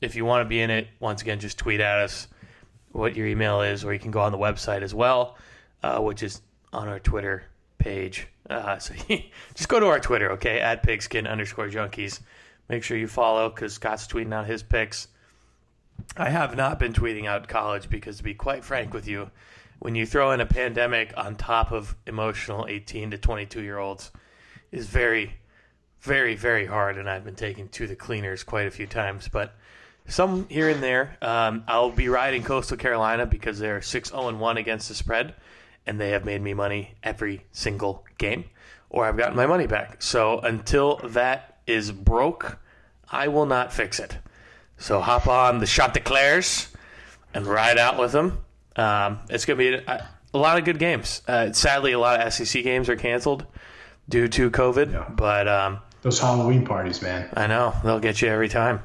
If 0.02 0.16
you 0.16 0.24
want 0.24 0.46
to 0.46 0.50
be 0.50 0.62
in 0.62 0.70
it, 0.70 0.88
once 1.00 1.22
again, 1.22 1.40
just 1.40 1.58
tweet 1.58 1.82
at 1.82 2.00
us 2.00 2.28
what 2.92 3.16
your 3.16 3.28
email 3.28 3.62
is, 3.62 3.84
or 3.84 3.94
you 3.94 4.00
can 4.00 4.12
go 4.12 4.22
on 4.22 4.32
the 4.32 4.38
website 4.38 4.82
as 4.82 4.94
well, 4.94 5.38
uh, 5.84 6.00
which 6.00 6.24
is 6.24 6.42
on 6.72 6.88
our 6.88 7.00
Twitter 7.00 7.44
page. 7.78 8.28
Uh, 8.50 8.78
so 8.78 8.94
just 9.54 9.68
go 9.68 9.80
to 9.80 9.88
our 9.88 10.00
Twitter, 10.00 10.32
okay, 10.34 10.60
at 10.60 10.84
pigskin 10.84 11.28
underscore 11.28 11.68
junkies. 11.68 12.22
Make 12.70 12.84
sure 12.84 12.98
you 12.98 13.08
follow 13.08 13.50
because 13.50 13.74
Scott's 13.74 14.08
tweeting 14.08 14.34
out 14.34 14.46
his 14.46 14.62
picks. 14.62 15.08
I 16.16 16.30
have 16.30 16.56
not 16.56 16.80
been 16.80 16.94
tweeting 16.94 17.26
out 17.28 17.48
college 17.48 17.90
because, 17.90 18.18
to 18.18 18.24
be 18.24 18.36
quite 18.36 18.64
frank 18.64 18.94
with 18.94 19.08
you, 19.08 19.32
when 19.80 19.96
you 19.96 20.06
throw 20.06 20.32
in 20.32 20.40
a 20.40 20.46
pandemic 20.46 21.14
on 21.18 21.36
top 21.36 21.72
of 21.72 21.96
emotional 22.06 22.68
18 22.70 23.12
to 23.12 23.18
22 23.18 23.62
year 23.64 23.80
olds, 23.80 24.12
is 24.72 24.88
very, 24.88 25.34
very, 26.02 26.36
very 26.36 26.68
hard. 26.68 26.98
And 26.98 27.10
I've 27.10 27.26
been 27.26 27.36
taken 27.36 27.70
to 27.70 27.88
the 27.88 27.96
cleaners 27.96 28.44
quite 28.44 28.68
a 28.68 28.72
few 28.72 28.86
times, 28.86 29.28
but 29.28 29.56
some 30.08 30.48
here 30.48 30.70
and 30.70 30.82
there. 30.82 31.18
Um, 31.22 31.64
I'll 31.68 31.92
be 31.92 32.08
riding 32.08 32.44
Coastal 32.44 32.78
Carolina 32.78 33.26
because 33.26 33.58
they're 33.58 33.82
6 33.82 34.10
0 34.10 34.36
1 34.36 34.58
against 34.58 34.90
the 34.90 34.96
spread, 34.96 35.34
and 35.88 36.00
they 36.00 36.12
have 36.12 36.24
made 36.24 36.42
me 36.42 36.54
money 36.54 36.96
every 37.02 37.46
single 37.52 38.06
game, 38.18 38.46
or 38.90 39.06
I've 39.06 39.18
gotten 39.18 39.36
my 39.36 39.48
money 39.48 39.68
back. 39.68 40.02
So 40.02 40.40
until 40.40 40.98
that 40.98 41.49
is 41.70 41.92
broke, 41.92 42.58
I 43.12 43.28
will 43.28 43.46
not 43.46 43.72
fix 43.72 44.00
it. 44.00 44.18
So 44.78 45.00
hop 45.02 45.28
on 45.28 45.60
the 45.60 45.68
Chanticleers 45.68 46.70
and 47.34 47.46
ride 47.46 47.78
out 47.78 48.00
with 48.00 48.12
them. 48.12 48.40
Um, 48.76 49.20
it's 49.30 49.46
going 49.46 49.60
to 49.60 49.78
be 49.78 49.86
a, 49.86 50.10
a, 50.34 50.38
lot 50.38 50.58
of 50.58 50.66
good 50.66 50.80
games. 50.80 51.22
Uh, 51.28 51.52
sadly, 51.52 51.92
a 51.92 52.00
lot 52.00 52.22
of 52.22 52.34
SEC 52.34 52.64
games 52.64 52.88
are 52.88 52.96
canceled 52.96 53.46
due 54.08 54.28
to 54.30 54.50
COVID, 54.50 54.92
yeah. 54.94 55.10
but 55.10 55.48
um, 55.48 55.80
those 56.02 56.20
Halloween 56.20 56.66
parties, 56.66 57.02
man. 57.02 57.30
I 57.34 57.48
know 57.48 57.76
they'll 57.84 58.00
get 58.00 58.22
you 58.22 58.30
every 58.30 58.50
time. 58.50 58.82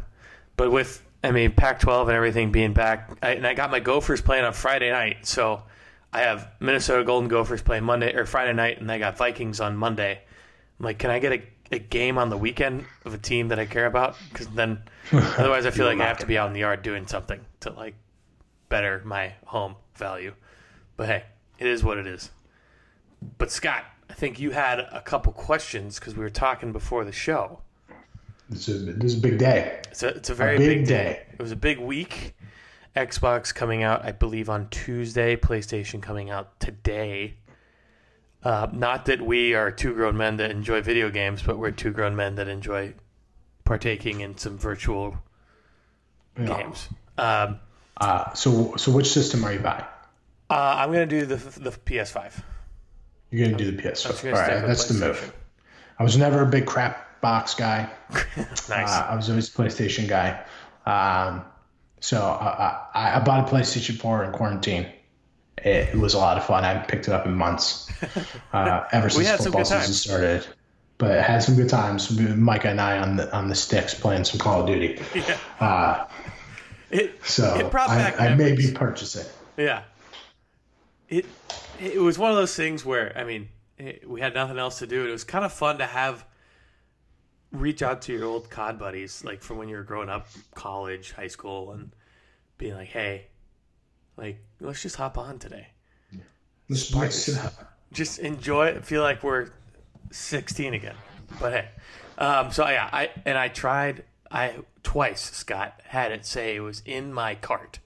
But 0.56 0.72
with 0.72 1.02
I 1.22 1.30
mean 1.30 1.52
Pac-12 1.52 2.02
and 2.02 2.10
everything 2.10 2.50
being 2.50 2.72
back, 2.72 3.16
I, 3.22 3.32
and 3.32 3.46
I 3.46 3.54
got 3.54 3.70
my 3.70 3.80
Gophers 3.80 4.20
playing 4.20 4.44
on 4.44 4.52
Friday 4.52 4.90
night, 4.90 5.26
so 5.26 5.62
I 6.12 6.20
have 6.20 6.48
Minnesota 6.60 7.04
Golden 7.04 7.28
Gophers 7.28 7.62
playing 7.62 7.84
Monday 7.84 8.14
or 8.14 8.26
Friday 8.26 8.52
night, 8.52 8.80
and 8.80 8.90
I 8.90 8.98
got 8.98 9.16
Vikings 9.16 9.60
on 9.60 9.76
Monday. 9.76 10.20
I'm 10.78 10.84
like, 10.84 10.98
can 10.98 11.10
I 11.10 11.20
get 11.20 11.32
a 11.32 11.42
a 11.74 11.78
game 11.78 12.16
on 12.16 12.30
the 12.30 12.36
weekend 12.36 12.86
of 13.04 13.12
a 13.12 13.18
team 13.18 13.48
that 13.48 13.58
I 13.58 13.66
care 13.66 13.86
about 13.86 14.16
because 14.30 14.48
then 14.48 14.82
otherwise 15.12 15.66
I 15.66 15.70
feel 15.70 15.86
like 15.86 16.00
I 16.00 16.06
have 16.06 16.18
to 16.18 16.26
be 16.26 16.38
out 16.38 16.46
in 16.46 16.54
the 16.54 16.60
yard 16.60 16.82
doing 16.82 17.06
something 17.06 17.40
to 17.60 17.70
like 17.70 17.94
better 18.68 19.02
my 19.04 19.34
home 19.44 19.76
value. 19.96 20.32
But 20.96 21.08
hey, 21.08 21.24
it 21.58 21.66
is 21.66 21.84
what 21.84 21.98
it 21.98 22.06
is. 22.06 22.30
But 23.38 23.50
Scott, 23.50 23.84
I 24.08 24.14
think 24.14 24.38
you 24.38 24.50
had 24.50 24.80
a 24.80 25.02
couple 25.04 25.32
questions 25.32 25.98
because 25.98 26.14
we 26.14 26.22
were 26.22 26.30
talking 26.30 26.72
before 26.72 27.04
the 27.04 27.12
show. 27.12 27.60
It's 28.50 28.68
a, 28.68 28.74
this 28.74 29.12
is 29.12 29.18
a 29.18 29.22
big 29.22 29.38
day. 29.38 29.80
It's 29.90 30.02
a, 30.02 30.08
it's 30.08 30.30
a 30.30 30.34
very 30.34 30.56
a 30.56 30.58
big, 30.58 30.78
big 30.80 30.86
day. 30.86 31.04
day. 31.04 31.26
It 31.32 31.42
was 31.42 31.52
a 31.52 31.56
big 31.56 31.78
week. 31.78 32.34
Xbox 32.94 33.52
coming 33.52 33.82
out, 33.82 34.04
I 34.04 34.12
believe, 34.12 34.48
on 34.48 34.68
Tuesday. 34.68 35.34
PlayStation 35.34 36.00
coming 36.00 36.30
out 36.30 36.60
today. 36.60 37.34
Uh, 38.44 38.68
not 38.72 39.06
that 39.06 39.22
we 39.22 39.54
are 39.54 39.70
two 39.70 39.94
grown 39.94 40.16
men 40.16 40.36
that 40.36 40.50
enjoy 40.50 40.82
video 40.82 41.10
games, 41.10 41.42
but 41.42 41.58
we're 41.58 41.70
two 41.70 41.90
grown 41.90 42.14
men 42.14 42.34
that 42.34 42.46
enjoy 42.46 42.92
partaking 43.64 44.20
in 44.20 44.36
some 44.36 44.58
virtual 44.58 45.16
yeah. 46.38 46.58
games. 46.58 46.88
Um, 47.16 47.58
uh, 47.96 48.34
so, 48.34 48.76
so 48.76 48.92
which 48.92 49.06
system 49.06 49.44
are 49.44 49.52
you 49.52 49.60
buying? 49.60 49.84
Uh, 50.50 50.74
I'm 50.76 50.92
going 50.92 51.08
to 51.08 51.20
do 51.20 51.24
the 51.24 51.36
the 51.36 51.70
PS5. 51.70 52.42
You're 53.30 53.48
going 53.48 53.56
to 53.56 53.64
do 53.64 53.70
the 53.70 53.82
PS5. 53.82 54.26
All 54.26 54.32
right, 54.32 54.66
that's 54.66 54.86
the 54.88 54.94
move. 54.94 55.34
I 55.98 56.02
was 56.02 56.18
never 56.18 56.42
a 56.42 56.46
big 56.46 56.66
crap 56.66 57.20
box 57.22 57.54
guy. 57.54 57.90
nice. 58.10 58.68
Uh, 58.68 59.06
I 59.08 59.16
was 59.16 59.30
always 59.30 59.48
a 59.48 59.52
PlayStation 59.52 60.06
guy. 60.06 60.44
Um, 60.84 61.44
so 62.00 62.20
I, 62.20 62.82
I, 62.92 63.16
I 63.16 63.20
bought 63.20 63.48
a 63.48 63.50
PlayStation 63.50 63.96
4 63.96 64.24
in 64.24 64.32
quarantine 64.32 64.86
it 65.64 65.94
was 65.94 66.14
a 66.14 66.18
lot 66.18 66.36
of 66.36 66.44
fun. 66.44 66.64
I 66.64 66.68
haven't 66.68 66.88
picked 66.88 67.08
it 67.08 67.14
up 67.14 67.26
in 67.26 67.34
months, 67.34 67.90
uh, 68.52 68.84
ever 68.92 69.08
since 69.08 69.44
football 69.44 69.64
season 69.64 69.94
started. 69.94 70.46
But 70.98 71.12
it 71.12 71.24
had 71.24 71.42
some 71.42 71.56
good 71.56 71.68
times. 71.68 72.16
Micah 72.18 72.68
and 72.68 72.80
I 72.80 72.98
on 72.98 73.16
the 73.16 73.34
on 73.34 73.48
the 73.48 73.54
sticks 73.54 73.94
playing 73.94 74.24
some 74.24 74.38
Call 74.38 74.60
of 74.60 74.66
Duty. 74.66 75.02
Yeah. 75.14 75.38
Uh, 75.58 76.06
it 76.90 77.24
so 77.24 77.56
it 77.56 77.70
brought 77.70 77.88
back 77.88 78.20
I, 78.20 78.28
I 78.28 78.34
may 78.34 78.54
be 78.54 78.70
purchasing. 78.72 79.26
Yeah. 79.56 79.82
It 81.08 81.26
it 81.80 82.00
was 82.00 82.18
one 82.18 82.30
of 82.30 82.36
those 82.36 82.54
things 82.54 82.84
where 82.84 83.16
I 83.18 83.24
mean 83.24 83.48
it, 83.78 84.08
we 84.08 84.20
had 84.20 84.34
nothing 84.34 84.58
else 84.58 84.78
to 84.78 84.86
do. 84.86 85.08
It 85.08 85.10
was 85.10 85.24
kind 85.24 85.44
of 85.44 85.52
fun 85.52 85.78
to 85.78 85.86
have 85.86 86.24
reach 87.50 87.82
out 87.82 88.02
to 88.02 88.12
your 88.12 88.26
old 88.26 88.50
COD 88.50 88.78
buddies, 88.78 89.24
like 89.24 89.42
from 89.42 89.58
when 89.58 89.68
you 89.68 89.76
were 89.76 89.82
growing 89.82 90.08
up, 90.08 90.28
college, 90.54 91.12
high 91.12 91.28
school, 91.28 91.72
and 91.72 91.92
being 92.58 92.74
like, 92.74 92.88
"Hey, 92.88 93.26
like, 94.16 94.38
let's 94.60 94.82
just 94.82 94.96
hop 94.96 95.18
on 95.18 95.38
today. 95.38 95.68
Yeah. 96.12 96.20
Just 97.92 98.18
enjoy 98.18 98.66
it. 98.66 98.84
Feel 98.84 99.02
like 99.02 99.22
we're 99.22 99.50
16 100.10 100.74
again. 100.74 100.96
But 101.40 101.52
hey, 101.52 101.68
um, 102.18 102.50
so 102.50 102.68
yeah, 102.68 102.88
I 102.92 103.10
and 103.24 103.36
I 103.36 103.48
tried. 103.48 104.04
I 104.30 104.56
twice 104.82 105.20
Scott 105.20 105.80
had 105.84 106.12
it 106.12 106.26
say 106.26 106.56
it 106.56 106.60
was 106.60 106.82
in 106.84 107.12
my 107.12 107.34
cart, 107.34 107.78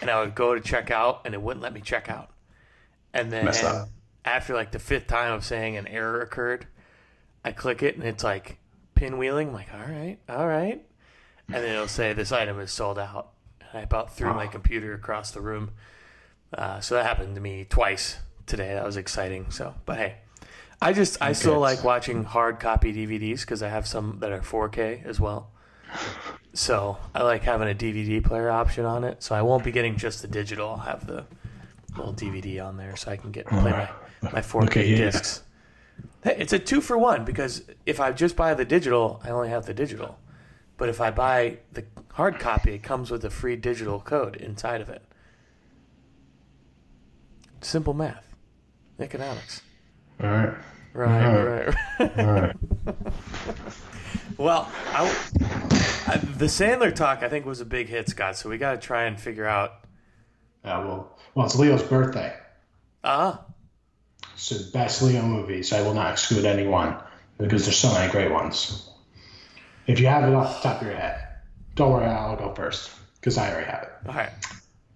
and 0.00 0.10
I 0.10 0.20
would 0.20 0.34
go 0.34 0.54
to 0.54 0.60
check 0.60 0.90
out, 0.90 1.22
and 1.24 1.34
it 1.34 1.42
wouldn't 1.42 1.62
let 1.62 1.72
me 1.72 1.80
check 1.80 2.08
out. 2.10 2.30
And 3.12 3.32
then 3.32 3.46
after 4.24 4.54
like 4.54 4.72
the 4.72 4.78
fifth 4.78 5.06
time 5.06 5.32
of 5.32 5.44
saying 5.44 5.76
an 5.76 5.86
error 5.86 6.20
occurred, 6.20 6.66
I 7.44 7.52
click 7.52 7.82
it, 7.82 7.96
and 7.96 8.04
it's 8.04 8.24
like 8.24 8.58
pinwheeling. 8.96 9.48
I'm 9.48 9.52
like, 9.52 9.68
all 9.72 9.80
right, 9.80 10.18
all 10.28 10.46
right, 10.46 10.84
and 11.48 11.64
then 11.64 11.74
it'll 11.74 11.88
say 11.88 12.12
this 12.12 12.32
item 12.32 12.58
is 12.60 12.72
sold 12.72 12.98
out. 12.98 13.30
I 13.76 13.82
about 13.82 14.14
threw 14.16 14.32
my 14.34 14.46
computer 14.46 14.94
across 14.94 15.30
the 15.30 15.40
room. 15.40 15.72
Uh, 16.52 16.80
so 16.80 16.94
that 16.94 17.06
happened 17.06 17.34
to 17.34 17.40
me 17.40 17.66
twice 17.68 18.18
today. 18.46 18.74
That 18.74 18.84
was 18.84 18.96
exciting. 18.96 19.50
So, 19.50 19.74
but 19.86 19.96
hey, 19.96 20.16
I 20.80 20.92
just 20.92 21.20
I 21.20 21.32
still 21.32 21.58
like 21.58 21.82
watching 21.82 22.24
hard 22.24 22.60
copy 22.60 22.92
DVDs 22.92 23.40
because 23.40 23.62
I 23.62 23.68
have 23.68 23.86
some 23.86 24.18
that 24.20 24.32
are 24.32 24.40
4K 24.40 25.04
as 25.04 25.20
well. 25.20 25.50
So 26.56 26.98
I 27.12 27.24
like 27.24 27.42
having 27.42 27.68
a 27.68 27.74
DVD 27.74 28.22
player 28.22 28.48
option 28.48 28.84
on 28.84 29.02
it. 29.02 29.24
So 29.24 29.34
I 29.34 29.42
won't 29.42 29.64
be 29.64 29.72
getting 29.72 29.96
just 29.96 30.22
the 30.22 30.28
digital. 30.28 30.70
I'll 30.70 30.76
have 30.76 31.04
the 31.04 31.26
little 31.96 32.14
DVD 32.14 32.64
on 32.64 32.76
there 32.76 32.94
so 32.94 33.10
I 33.10 33.16
can 33.16 33.32
get 33.32 33.46
play 33.46 33.72
my 33.72 33.90
my 34.30 34.40
4K 34.40 34.66
okay, 34.66 34.88
yeah. 34.88 34.96
discs. 34.98 35.42
Hey, 36.22 36.36
it's 36.38 36.52
a 36.52 36.60
two 36.60 36.80
for 36.80 36.96
one 36.96 37.24
because 37.24 37.64
if 37.86 37.98
I 37.98 38.12
just 38.12 38.36
buy 38.36 38.54
the 38.54 38.64
digital, 38.64 39.20
I 39.24 39.30
only 39.30 39.48
have 39.48 39.66
the 39.66 39.74
digital. 39.74 40.16
But 40.84 40.90
if 40.90 41.00
I 41.00 41.10
buy 41.10 41.56
the 41.72 41.82
hard 42.12 42.38
copy, 42.38 42.74
it 42.74 42.82
comes 42.82 43.10
with 43.10 43.24
a 43.24 43.30
free 43.30 43.56
digital 43.56 44.00
code 44.00 44.36
inside 44.36 44.82
of 44.82 44.90
it. 44.90 45.00
Simple 47.62 47.94
math, 47.94 48.22
economics. 49.00 49.62
All 50.22 50.28
right. 50.28 50.54
Right, 50.92 51.24
All 51.24 51.42
right, 51.42 51.74
right. 51.98 52.18
All 52.18 52.32
right. 52.32 52.56
well, 54.36 54.70
I, 54.92 55.06
I, 56.06 56.18
the 56.18 56.48
Sandler 56.48 56.94
talk 56.94 57.22
I 57.22 57.30
think 57.30 57.46
was 57.46 57.62
a 57.62 57.64
big 57.64 57.88
hit, 57.88 58.10
Scott. 58.10 58.36
So 58.36 58.50
we 58.50 58.58
got 58.58 58.72
to 58.72 58.76
try 58.76 59.04
and 59.04 59.18
figure 59.18 59.46
out. 59.46 59.86
Yeah, 60.66 60.84
well, 60.84 61.18
well, 61.34 61.46
it's 61.46 61.56
Leo's 61.56 61.82
birthday. 61.82 62.36
Ah. 63.02 63.40
Uh-huh. 63.40 63.42
So 64.36 64.56
best 64.74 65.00
Leo 65.00 65.22
movie. 65.22 65.62
So 65.62 65.78
I 65.78 65.80
will 65.80 65.94
not 65.94 66.12
exclude 66.12 66.44
anyone 66.44 66.98
because 67.38 67.64
there's 67.64 67.78
so 67.78 67.90
many 67.94 68.12
great 68.12 68.30
ones. 68.30 68.90
If 69.86 70.00
you 70.00 70.06
have 70.06 70.24
it 70.24 70.34
off 70.34 70.62
the 70.62 70.68
top 70.68 70.80
of 70.80 70.86
your 70.86 70.96
head, 70.96 71.20
don't 71.74 71.92
worry, 71.92 72.06
I'll 72.06 72.36
go 72.36 72.54
first 72.54 72.90
because 73.16 73.36
I 73.36 73.50
already 73.50 73.66
have 73.66 73.82
it. 73.82 74.08
All 74.08 74.14
right. 74.14 74.30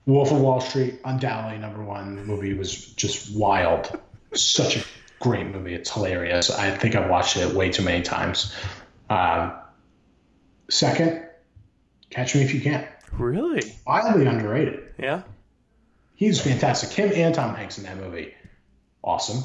Wolf 0.07 0.33
of 0.33 0.41
Wall 0.41 0.61
Street, 0.61 1.01
undoubtedly 1.05 1.59
number 1.59 1.83
one. 1.83 2.17
The 2.17 2.23
movie 2.25 2.55
was 2.55 2.75
just 2.75 3.37
wild. 3.37 3.99
Such 4.33 4.77
a 4.79 4.85
great 5.21 5.47
movie. 5.47 5.75
It's 5.75 5.91
hilarious. 5.91 6.51
I 6.51 6.71
think 6.71 6.95
I've 6.95 7.11
watched 7.11 7.37
it 7.37 7.55
way 7.55 7.71
too 7.71 7.83
many 7.83 8.03
times. 8.03 8.55
Um, 9.11 9.53
second, 10.71 11.27
Catch 12.11 12.35
Me 12.35 12.43
If 12.43 12.55
You 12.55 12.61
Can. 12.61 12.87
Really? 13.13 13.63
Wildly 13.87 14.27
underrated. 14.27 14.81
Yeah. 14.99 15.23
He's 16.15 16.41
fantastic. 16.41 16.91
Him 16.91 17.13
and 17.15 17.35
Tom 17.35 17.55
Hanks 17.55 17.79
in 17.79 17.85
that 17.85 17.97
movie. 17.97 18.35
Awesome. 19.05 19.43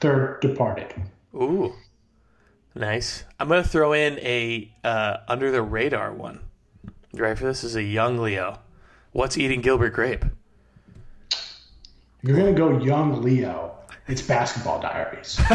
Third, 0.00 0.40
Departed. 0.40 0.94
Ooh. 1.34 1.72
Nice. 2.74 3.24
I'm 3.38 3.48
gonna 3.48 3.62
throw 3.62 3.92
in 3.92 4.18
a 4.18 4.72
uh, 4.82 5.18
under 5.28 5.50
the 5.50 5.62
radar 5.62 6.12
one. 6.12 6.40
You 7.12 7.22
ready 7.22 7.36
for 7.36 7.44
this? 7.44 7.62
This 7.62 7.70
is 7.70 7.76
a 7.76 7.82
young 7.82 8.18
Leo. 8.18 8.58
What's 9.12 9.38
eating 9.38 9.60
Gilbert 9.60 9.90
Grape? 9.90 10.24
You're 12.22 12.36
gonna 12.36 12.52
go 12.52 12.78
young 12.78 13.22
Leo, 13.22 13.76
it's 14.08 14.22
Basketball 14.22 14.80
Diaries. 14.80 15.40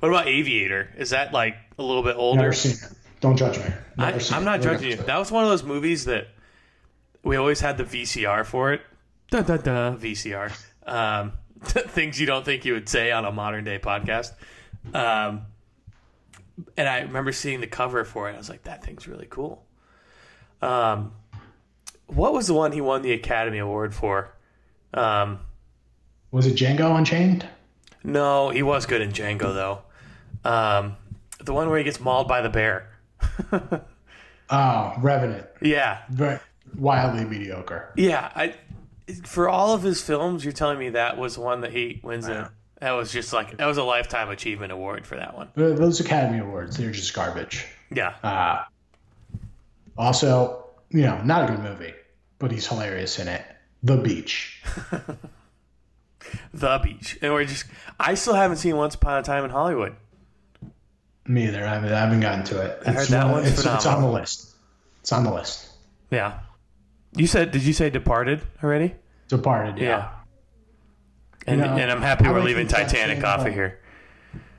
What 0.00 0.10
about 0.10 0.26
Aviator? 0.28 0.90
Is 0.98 1.10
that 1.10 1.32
like 1.32 1.56
a 1.78 1.82
little 1.82 2.02
bit 2.02 2.16
older? 2.16 2.42
Never 2.42 2.52
seen 2.52 2.72
it. 2.72 2.92
Don't 3.20 3.38
judge 3.38 3.56
me. 3.56 3.64
Never 3.96 4.18
I, 4.18 4.36
I'm 4.36 4.42
it. 4.42 4.44
not 4.44 4.60
Never 4.60 4.62
judging 4.62 4.90
you. 4.90 4.96
That 4.96 5.16
was 5.16 5.32
one 5.32 5.44
of 5.44 5.48
those 5.48 5.62
movies 5.62 6.04
that 6.04 6.28
we 7.22 7.36
always 7.36 7.60
had 7.60 7.78
the 7.78 7.84
VCR 7.84 8.44
for 8.44 8.74
it. 8.74 8.82
Da 9.30 9.40
da 9.40 9.56
da 9.56 9.96
VCR. 9.96 10.52
Um, 10.86 11.32
things 11.62 12.20
you 12.20 12.26
don't 12.26 12.44
think 12.44 12.66
you 12.66 12.74
would 12.74 12.86
say 12.86 13.12
on 13.12 13.24
a 13.24 13.32
modern 13.32 13.64
day 13.64 13.78
podcast. 13.78 14.32
Um, 14.92 15.46
and 16.76 16.88
I 16.88 17.00
remember 17.00 17.32
seeing 17.32 17.60
the 17.60 17.66
cover 17.66 18.04
for 18.04 18.28
it. 18.30 18.34
I 18.34 18.38
was 18.38 18.48
like, 18.48 18.64
that 18.64 18.84
thing's 18.84 19.06
really 19.08 19.26
cool. 19.28 19.64
Um, 20.62 21.12
what 22.06 22.32
was 22.32 22.46
the 22.46 22.54
one 22.54 22.72
he 22.72 22.80
won 22.80 23.02
the 23.02 23.12
Academy 23.12 23.58
Award 23.58 23.94
for? 23.94 24.34
Um, 24.92 25.40
Was 26.30 26.46
it 26.46 26.54
Django 26.56 26.96
Unchained? 26.96 27.46
no, 28.02 28.50
he 28.50 28.62
was 28.62 28.86
good 28.86 29.00
in 29.00 29.10
Django 29.12 29.54
though. 29.54 29.82
Um, 30.48 30.96
the 31.42 31.52
one 31.54 31.68
where 31.68 31.78
he 31.78 31.84
gets 31.84 32.00
mauled 32.00 32.28
by 32.28 32.40
the 32.42 32.50
bear. 32.50 32.90
Oh, 34.50 34.92
Revenant. 35.00 35.46
Yeah, 35.62 36.02
Very 36.10 36.38
wildly 36.76 37.24
mediocre. 37.24 37.92
Yeah, 37.96 38.30
I 38.36 38.54
for 39.24 39.48
all 39.48 39.72
of 39.74 39.82
his 39.82 40.02
films, 40.02 40.44
you're 40.44 40.52
telling 40.52 40.78
me 40.78 40.90
that 40.90 41.16
was 41.16 41.38
one 41.38 41.62
that 41.62 41.72
he 41.72 42.00
wins 42.04 42.28
in. 42.28 42.46
That 42.80 42.92
was 42.92 43.12
just 43.12 43.32
like 43.32 43.56
that 43.56 43.66
was 43.66 43.78
a 43.78 43.82
lifetime 43.84 44.28
achievement 44.30 44.72
award 44.72 45.06
for 45.06 45.16
that 45.16 45.34
one. 45.36 45.48
Those 45.54 46.00
Academy 46.00 46.38
Awards, 46.40 46.76
they're 46.76 46.90
just 46.90 47.14
garbage. 47.14 47.66
Yeah, 47.90 48.14
Uh, 48.22 48.64
also, 49.96 50.64
you 50.90 51.02
know, 51.02 51.20
not 51.22 51.48
a 51.48 51.52
good 51.54 51.62
movie, 51.62 51.94
but 52.38 52.50
he's 52.50 52.66
hilarious 52.66 53.18
in 53.18 53.28
it. 53.28 53.42
The 53.82 53.96
Beach. 53.96 54.62
The 56.52 56.80
Beach, 56.82 57.18
and 57.20 57.32
we're 57.32 57.44
just. 57.44 57.66
I 58.00 58.14
still 58.14 58.34
haven't 58.34 58.56
seen 58.56 58.76
Once 58.76 58.94
Upon 58.94 59.18
a 59.18 59.22
Time 59.22 59.44
in 59.44 59.50
Hollywood. 59.50 59.94
Me 61.26 61.46
either. 61.46 61.64
I 61.64 61.74
haven't, 61.74 61.92
I 61.92 62.00
haven't 62.00 62.20
gotten 62.20 62.44
to 62.46 62.60
it. 62.62 62.82
I 62.86 62.92
heard 62.92 63.08
that 63.08 63.30
one- 63.30 63.44
it's, 63.44 63.64
it's 63.64 63.86
on 63.86 64.02
the 64.02 64.08
list. 64.10 64.54
It's 65.00 65.12
on 65.12 65.22
the 65.24 65.32
list. 65.32 65.68
Yeah, 66.10 66.40
you 67.14 67.26
said. 67.26 67.50
Did 67.50 67.62
you 67.62 67.72
say 67.72 67.90
Departed 67.90 68.40
already? 68.62 68.94
Departed. 69.28 69.78
Yeah. 69.78 70.10
And 71.46 71.60
You 71.60 71.66
know, 71.66 71.72
and 71.76 71.90
I'm 71.90 72.00
happy 72.02 72.26
I 72.26 72.32
we're 72.32 72.40
leaving 72.42 72.62
Inception, 72.62 72.88
Titanic 72.88 73.24
off 73.24 73.40
but- 73.40 73.48
of 73.48 73.54
here. 73.54 73.78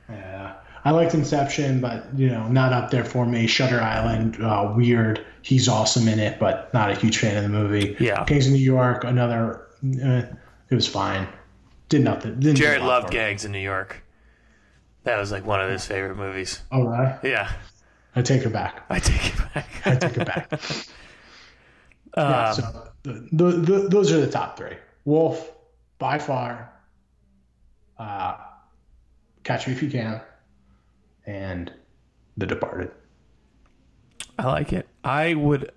Yeah. 0.08 0.54
I 0.84 0.90
liked 0.92 1.14
Inception, 1.14 1.80
but 1.80 2.06
you 2.16 2.28
know, 2.28 2.46
not 2.46 2.72
up 2.72 2.90
there 2.92 3.04
for 3.04 3.26
me. 3.26 3.48
Shutter 3.48 3.80
Island, 3.80 4.40
uh, 4.40 4.72
weird. 4.76 5.24
He's 5.42 5.68
awesome 5.68 6.06
in 6.06 6.20
it, 6.20 6.38
but 6.38 6.72
not 6.72 6.90
a 6.90 6.94
huge 6.94 7.18
fan 7.18 7.36
of 7.36 7.42
the 7.42 7.48
movie. 7.48 7.96
Yeah. 7.98 8.24
Gangs 8.24 8.46
of 8.46 8.52
New 8.52 8.58
York, 8.60 9.02
another. 9.02 9.66
Uh, 9.84 10.22
it 10.70 10.74
was 10.74 10.86
fine. 10.86 11.26
Did 11.88 12.02
nothing. 12.02 12.38
Didn't 12.38 12.56
Jared 12.56 12.82
loved. 12.82 13.10
Gangs 13.10 13.44
in 13.44 13.50
New 13.52 13.58
York. 13.58 14.02
That 15.02 15.18
was 15.18 15.32
like 15.32 15.44
one 15.44 15.60
of 15.60 15.68
his 15.70 15.84
favorite 15.84 16.16
movies. 16.16 16.62
Oh, 16.70 16.84
right. 16.84 17.18
Yeah, 17.24 17.50
I 18.14 18.22
take 18.22 18.42
it 18.46 18.52
back. 18.52 18.84
I 18.88 18.98
take 19.00 19.26
it 19.34 19.54
back. 19.54 19.68
I 19.86 19.94
take 19.96 20.16
it 20.18 20.26
back. 20.26 20.52
yeah, 22.16 22.48
Um, 22.50 22.54
so 22.54 22.88
the, 23.02 23.28
the, 23.32 23.44
the, 23.52 23.88
those 23.88 24.12
are 24.12 24.20
the 24.20 24.30
top 24.30 24.56
three. 24.56 24.76
Wolf, 25.04 25.52
by 25.98 26.18
far. 26.18 26.72
Uh, 27.98 28.36
Catch 29.44 29.66
Me 29.66 29.72
If 29.72 29.82
You 29.82 29.90
Can, 29.90 30.20
and 31.26 31.72
The 32.36 32.46
Departed. 32.46 32.90
I 34.38 34.46
like 34.46 34.72
it. 34.72 34.88
I 35.02 35.34
would. 35.34 35.72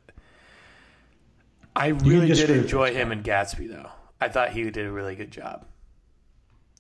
I 1.76 1.88
really 1.88 2.28
did 2.28 2.50
enjoy 2.50 2.94
him 2.94 3.12
in 3.12 3.24
Gatsby, 3.24 3.70
though. 3.70 3.90
I 4.20 4.28
thought 4.28 4.52
he 4.52 4.64
did 4.70 4.86
a 4.86 4.92
really 4.92 5.16
good 5.16 5.32
job 5.32 5.66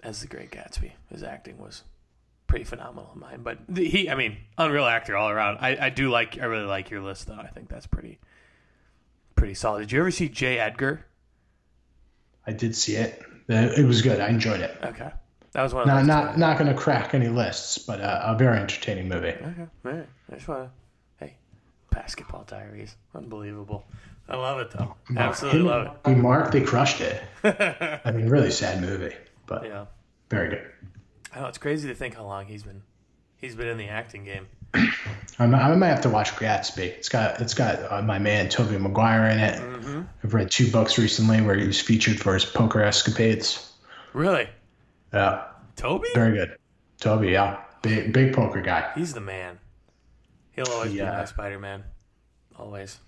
as 0.03 0.19
the 0.19 0.27
Great 0.27 0.51
Gatsby. 0.51 0.91
His 1.09 1.23
acting 1.23 1.57
was 1.57 1.83
pretty 2.47 2.65
phenomenal 2.65 3.11
in 3.13 3.21
mine. 3.21 3.41
But 3.43 3.59
he, 3.77 4.09
I 4.09 4.15
mean, 4.15 4.37
unreal 4.57 4.85
actor 4.85 5.15
all 5.15 5.29
around. 5.29 5.59
I, 5.61 5.85
I 5.85 5.89
do 5.89 6.09
like. 6.09 6.37
I 6.37 6.45
really 6.45 6.65
like 6.65 6.89
your 6.89 7.01
list, 7.01 7.27
though. 7.27 7.39
I 7.39 7.47
think 7.47 7.69
that's 7.69 7.87
pretty, 7.87 8.19
pretty 9.35 9.53
solid. 9.53 9.81
Did 9.81 9.91
you 9.93 9.99
ever 10.01 10.11
see 10.11 10.27
J. 10.27 10.59
Edgar? 10.59 11.05
I 12.45 12.51
did 12.51 12.75
see 12.75 12.95
it. 12.95 13.21
It 13.47 13.85
was 13.85 14.01
good. 14.01 14.19
I 14.19 14.27
enjoyed 14.27 14.59
it. 14.59 14.77
Okay, 14.83 15.11
that 15.53 15.63
was 15.63 15.73
one. 15.73 15.83
Of 15.83 15.87
Not 15.87 16.05
not 16.05 16.37
not 16.37 16.57
going 16.57 16.71
to 16.73 16.79
crack 16.79 17.13
any 17.13 17.27
lists, 17.27 17.77
but 17.77 18.01
uh, 18.01 18.21
a 18.25 18.35
very 18.37 18.57
entertaining 18.59 19.07
movie. 19.09 19.27
Okay, 19.29 19.67
all 19.85 19.91
right. 19.91 20.07
I 20.31 20.35
just 20.35 20.47
want 20.47 20.69
to. 20.69 21.25
Hey, 21.25 21.35
Basketball 21.91 22.43
Diaries, 22.43 22.95
unbelievable. 23.15 23.85
I 24.27 24.35
love 24.35 24.59
it 24.59 24.69
though. 24.71 24.95
Absolutely 25.17 25.61
Him 25.61 25.65
love 25.67 25.97
it. 26.05 26.17
Mark, 26.17 26.51
they 26.51 26.61
crushed 26.61 27.01
it. 27.01 27.21
I 28.05 28.11
mean, 28.11 28.29
really 28.29 28.51
sad 28.51 28.79
movie, 28.81 29.15
but 29.47 29.65
Yeah. 29.65 29.85
very 30.29 30.49
good. 30.49 30.67
I 31.33 31.39
know 31.39 31.47
it's 31.47 31.57
crazy 31.57 31.87
to 31.87 31.95
think 31.95 32.15
how 32.15 32.23
long 32.25 32.45
he's 32.45 32.61
been 32.63 32.83
he's 33.37 33.55
been 33.55 33.67
in 33.67 33.77
the 33.77 33.87
acting 33.87 34.23
game. 34.25 34.47
I 35.39 35.47
might, 35.47 35.61
I 35.63 35.75
might 35.75 35.87
have 35.87 36.01
to 36.01 36.09
watch 36.09 36.31
Gatsby. 36.35 36.79
It's 36.83 37.09
got 37.09 37.41
it's 37.41 37.55
got 37.55 37.91
uh, 37.91 38.01
my 38.03 38.19
man 38.19 38.49
Tobey 38.49 38.77
Maguire 38.77 39.25
in 39.29 39.39
it. 39.39 39.59
Mm-hmm. 39.59 40.01
I've 40.23 40.33
read 40.35 40.51
two 40.51 40.69
books 40.69 40.99
recently 40.99 41.41
where 41.41 41.55
he 41.55 41.65
was 41.65 41.81
featured 41.81 42.19
for 42.19 42.35
his 42.35 42.45
poker 42.45 42.83
escapades. 42.83 43.73
Really, 44.13 44.47
Yeah, 45.13 45.45
Tobey? 45.75 46.09
very 46.13 46.37
good. 46.37 46.57
Tobey, 46.99 47.29
yeah, 47.31 47.61
big 47.81 48.11
big 48.13 48.33
poker 48.33 48.61
guy. 48.61 48.91
He's 48.95 49.13
the 49.13 49.21
man. 49.21 49.59
He'll 50.51 50.67
always 50.67 50.93
be 50.93 51.01
my 51.01 51.25
Spider 51.25 51.59
Man. 51.59 51.83
Always. 52.57 52.99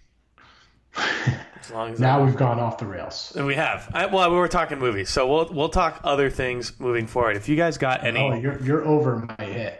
As 0.96 1.72
long 1.72 1.94
as 1.94 2.00
Now 2.00 2.24
we've 2.24 2.36
gone 2.36 2.60
off 2.60 2.78
the 2.78 2.86
rails. 2.86 3.32
we 3.36 3.56
have. 3.56 3.90
I, 3.94 4.08
well, 4.08 4.30
we 4.32 4.36
were 4.38 4.48
talking 4.48 4.80
movies, 4.80 5.10
so 5.10 5.28
we'll 5.28 5.50
we'll 5.54 5.70
talk 5.70 6.02
other 6.04 6.30
things 6.30 6.78
moving 6.80 7.08
forward. 7.08 7.38
If 7.38 7.48
you 7.50 7.56
guys 7.56 7.78
got 7.78 8.04
any, 8.04 8.20
Oh, 8.20 8.34
you're 8.34 8.62
you're 8.62 8.86
over 8.86 9.18
my 9.38 9.46
hit. 9.46 9.80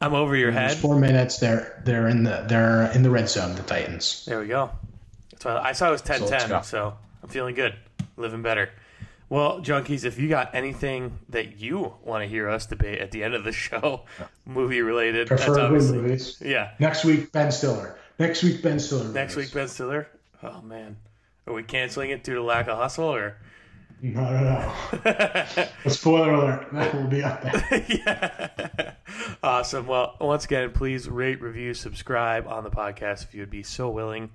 I'm 0.00 0.14
over 0.14 0.34
your 0.34 0.50
There's 0.50 0.72
head. 0.74 0.80
four 0.82 0.98
minutes. 0.98 1.38
They're 1.38 1.80
they're 1.84 2.08
in 2.08 2.24
the 2.24 2.44
they're 2.48 2.90
in 2.92 3.02
the 3.02 3.10
red 3.10 3.28
zone. 3.28 3.54
The 3.54 3.62
Titans. 3.62 4.24
There 4.26 4.40
we 4.40 4.46
go. 4.48 4.70
That's 5.30 5.44
why 5.44 5.58
I 5.58 5.72
saw 5.72 5.88
it 5.88 5.92
was 5.92 6.02
10 6.02 6.18
So 6.18 6.24
let's 6.26 6.42
10, 6.44 6.50
go. 6.50 6.62
so 6.62 6.94
I'm 7.22 7.28
feeling 7.28 7.54
good. 7.54 7.74
Living 8.16 8.42
better. 8.42 8.70
Well, 9.32 9.62
junkies, 9.62 10.04
if 10.04 10.18
you 10.18 10.28
got 10.28 10.54
anything 10.54 11.20
that 11.30 11.58
you 11.58 11.94
want 12.04 12.22
to 12.22 12.28
hear 12.28 12.50
us 12.50 12.66
debate 12.66 12.98
at 12.98 13.12
the 13.12 13.24
end 13.24 13.32
of 13.32 13.44
the 13.44 13.52
show, 13.52 14.02
movie 14.44 14.82
related, 14.82 15.26
that's 15.26 15.46
Preferably 15.46 15.90
movies. 15.90 16.36
Yeah. 16.44 16.72
Next 16.78 17.02
week, 17.02 17.32
Ben 17.32 17.50
Stiller. 17.50 17.98
Next 18.18 18.42
week, 18.42 18.60
Ben 18.62 18.78
Stiller. 18.78 19.08
Next 19.08 19.34
movies. 19.34 19.48
week, 19.48 19.54
Ben 19.54 19.68
Stiller. 19.68 20.06
Oh, 20.42 20.60
man. 20.60 20.98
Are 21.46 21.54
we 21.54 21.62
canceling 21.62 22.10
it 22.10 22.24
due 22.24 22.34
to 22.34 22.42
lack 22.42 22.68
of 22.68 22.76
hustle 22.76 23.06
or? 23.06 23.38
No, 24.02 24.20
no, 24.20 24.74
no. 25.02 25.90
Spoiler 25.90 26.34
alert. 26.34 26.66
That 26.70 26.94
will 26.94 27.08
be 27.08 27.22
up 27.22 27.40
there. 27.40 27.86
yeah. 27.88 28.92
Awesome. 29.42 29.86
Well, 29.86 30.14
once 30.20 30.44
again, 30.44 30.72
please 30.72 31.08
rate, 31.08 31.40
review, 31.40 31.72
subscribe 31.72 32.46
on 32.46 32.64
the 32.64 32.70
podcast 32.70 33.22
if 33.22 33.32
you 33.32 33.40
would 33.40 33.48
be 33.48 33.62
so 33.62 33.88
willing. 33.88 34.28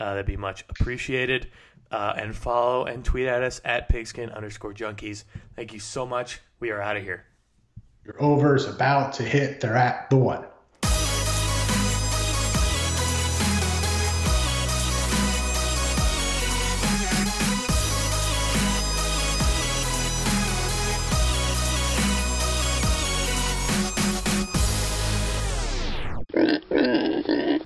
Uh, 0.00 0.14
that'd 0.14 0.26
be 0.26 0.36
much 0.36 0.64
appreciated. 0.70 1.48
Uh, 1.90 2.12
and 2.16 2.36
follow 2.36 2.84
and 2.84 3.04
tweet 3.04 3.26
at 3.26 3.42
us 3.42 3.60
at 3.64 3.88
pigskin 3.88 4.30
underscore 4.30 4.72
junkies. 4.72 5.24
Thank 5.56 5.72
you 5.72 5.80
so 5.80 6.06
much. 6.06 6.40
We 6.60 6.70
are 6.70 6.80
out 6.80 6.96
of 6.96 7.02
here. 7.02 7.24
Your 8.04 8.20
over 8.22 8.54
is 8.54 8.66
about 8.66 9.12
to 9.14 9.22
hit. 9.22 9.60
They're 9.60 9.76
at 9.76 10.08
the 10.08 10.16
one. 10.16 10.44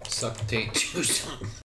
Suck 0.09 0.47
tape 0.47 0.73
juice. 0.75 1.29